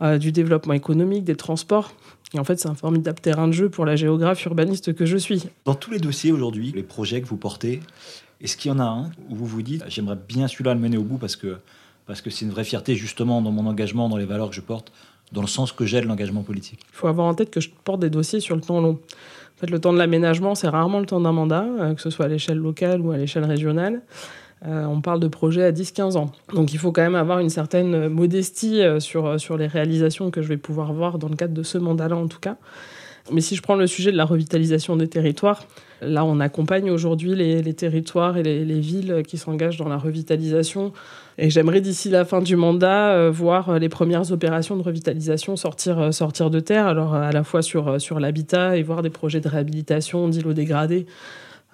euh, 0.00 0.16
du 0.16 0.32
développement 0.32 0.72
économique, 0.72 1.24
des 1.24 1.36
transports. 1.36 1.92
Et 2.32 2.38
en 2.38 2.44
fait, 2.44 2.58
c'est 2.58 2.68
un 2.68 2.74
formidable 2.74 3.20
terrain 3.20 3.46
de 3.46 3.52
jeu 3.52 3.68
pour 3.68 3.84
la 3.84 3.94
géographe 3.94 4.42
urbaniste 4.46 4.94
que 4.94 5.04
je 5.04 5.18
suis. 5.18 5.44
Dans 5.66 5.74
tous 5.74 5.90
les 5.90 5.98
dossiers 5.98 6.32
aujourd'hui, 6.32 6.72
les 6.74 6.82
projets 6.82 7.20
que 7.20 7.26
vous 7.26 7.36
portez, 7.36 7.80
est-ce 8.40 8.56
qu'il 8.56 8.70
y 8.70 8.74
en 8.74 8.78
a 8.78 8.84
un 8.84 9.10
où 9.30 9.34
vous 9.34 9.46
vous 9.46 9.62
dites, 9.62 9.84
j'aimerais 9.88 10.16
bien 10.28 10.48
celui-là 10.48 10.74
le 10.74 10.80
mener 10.80 10.96
au 10.96 11.02
bout 11.02 11.18
parce 11.18 11.36
que 11.36 11.58
parce 12.06 12.22
que 12.22 12.30
c'est 12.30 12.46
une 12.46 12.50
vraie 12.50 12.64
fierté 12.64 12.94
justement 12.94 13.42
dans 13.42 13.50
mon 13.50 13.66
engagement, 13.66 14.08
dans 14.08 14.16
les 14.16 14.24
valeurs 14.24 14.48
que 14.48 14.54
je 14.54 14.62
porte, 14.62 14.92
dans 15.32 15.42
le 15.42 15.46
sens 15.46 15.72
que 15.72 15.84
j'ai 15.84 16.00
de 16.00 16.06
l'engagement 16.06 16.42
politique? 16.42 16.80
Il 16.90 16.96
faut 16.96 17.06
avoir 17.06 17.26
en 17.26 17.34
tête 17.34 17.50
que 17.50 17.60
je 17.60 17.68
porte 17.84 18.00
des 18.00 18.08
dossiers 18.08 18.40
sur 18.40 18.56
le 18.56 18.62
temps 18.62 18.80
long 18.80 18.98
fait, 19.58 19.70
le 19.70 19.80
temps 19.80 19.92
de 19.92 19.98
l'aménagement, 19.98 20.54
c'est 20.54 20.68
rarement 20.68 21.00
le 21.00 21.06
temps 21.06 21.20
d'un 21.20 21.32
mandat, 21.32 21.66
euh, 21.80 21.94
que 21.94 22.00
ce 22.00 22.10
soit 22.10 22.26
à 22.26 22.28
l'échelle 22.28 22.58
locale 22.58 23.00
ou 23.00 23.10
à 23.10 23.16
l'échelle 23.16 23.44
régionale. 23.44 24.02
Euh, 24.66 24.84
on 24.86 25.00
parle 25.00 25.20
de 25.20 25.28
projets 25.28 25.64
à 25.64 25.72
10-15 25.72 26.16
ans. 26.16 26.32
Donc 26.52 26.72
il 26.72 26.78
faut 26.78 26.90
quand 26.90 27.02
même 27.02 27.14
avoir 27.14 27.38
une 27.38 27.50
certaine 27.50 28.08
modestie 28.08 28.82
euh, 28.82 28.98
sur, 28.98 29.38
sur 29.38 29.56
les 29.56 29.66
réalisations 29.66 30.30
que 30.30 30.42
je 30.42 30.48
vais 30.48 30.56
pouvoir 30.56 30.92
voir 30.92 31.18
dans 31.18 31.28
le 31.28 31.36
cadre 31.36 31.54
de 31.54 31.62
ce 31.62 31.78
mandat-là 31.78 32.16
en 32.16 32.26
tout 32.26 32.40
cas. 32.40 32.56
Mais 33.32 33.40
si 33.40 33.56
je 33.56 33.62
prends 33.62 33.76
le 33.76 33.86
sujet 33.86 34.12
de 34.12 34.16
la 34.16 34.24
revitalisation 34.24 34.96
des 34.96 35.08
territoires, 35.08 35.64
là 36.00 36.24
on 36.24 36.40
accompagne 36.40 36.90
aujourd'hui 36.90 37.34
les, 37.34 37.74
territoires 37.74 38.36
et 38.36 38.42
les 38.42 38.80
villes 38.80 39.22
qui 39.26 39.38
s'engagent 39.38 39.78
dans 39.78 39.88
la 39.88 39.98
revitalisation 39.98 40.92
et 41.40 41.50
j'aimerais 41.50 41.80
d'ici 41.80 42.10
la 42.10 42.24
fin 42.24 42.42
du 42.42 42.56
mandat 42.56 43.12
euh, 43.12 43.30
voir 43.30 43.68
euh, 43.68 43.78
les 43.78 43.88
premières 43.88 44.32
opérations 44.32 44.76
de 44.76 44.82
revitalisation 44.82 45.54
sortir, 45.54 45.98
euh, 46.00 46.10
sortir 46.10 46.50
de 46.50 46.58
terre, 46.58 46.88
alors 46.88 47.14
à 47.14 47.30
la 47.30 47.44
fois 47.44 47.62
sur, 47.62 48.00
sur 48.00 48.18
l'habitat 48.18 48.76
et 48.76 48.82
voir 48.82 49.02
des 49.02 49.10
projets 49.10 49.40
de 49.40 49.48
réhabilitation 49.48 50.28
d'îlots 50.28 50.52
dégradés 50.52 51.06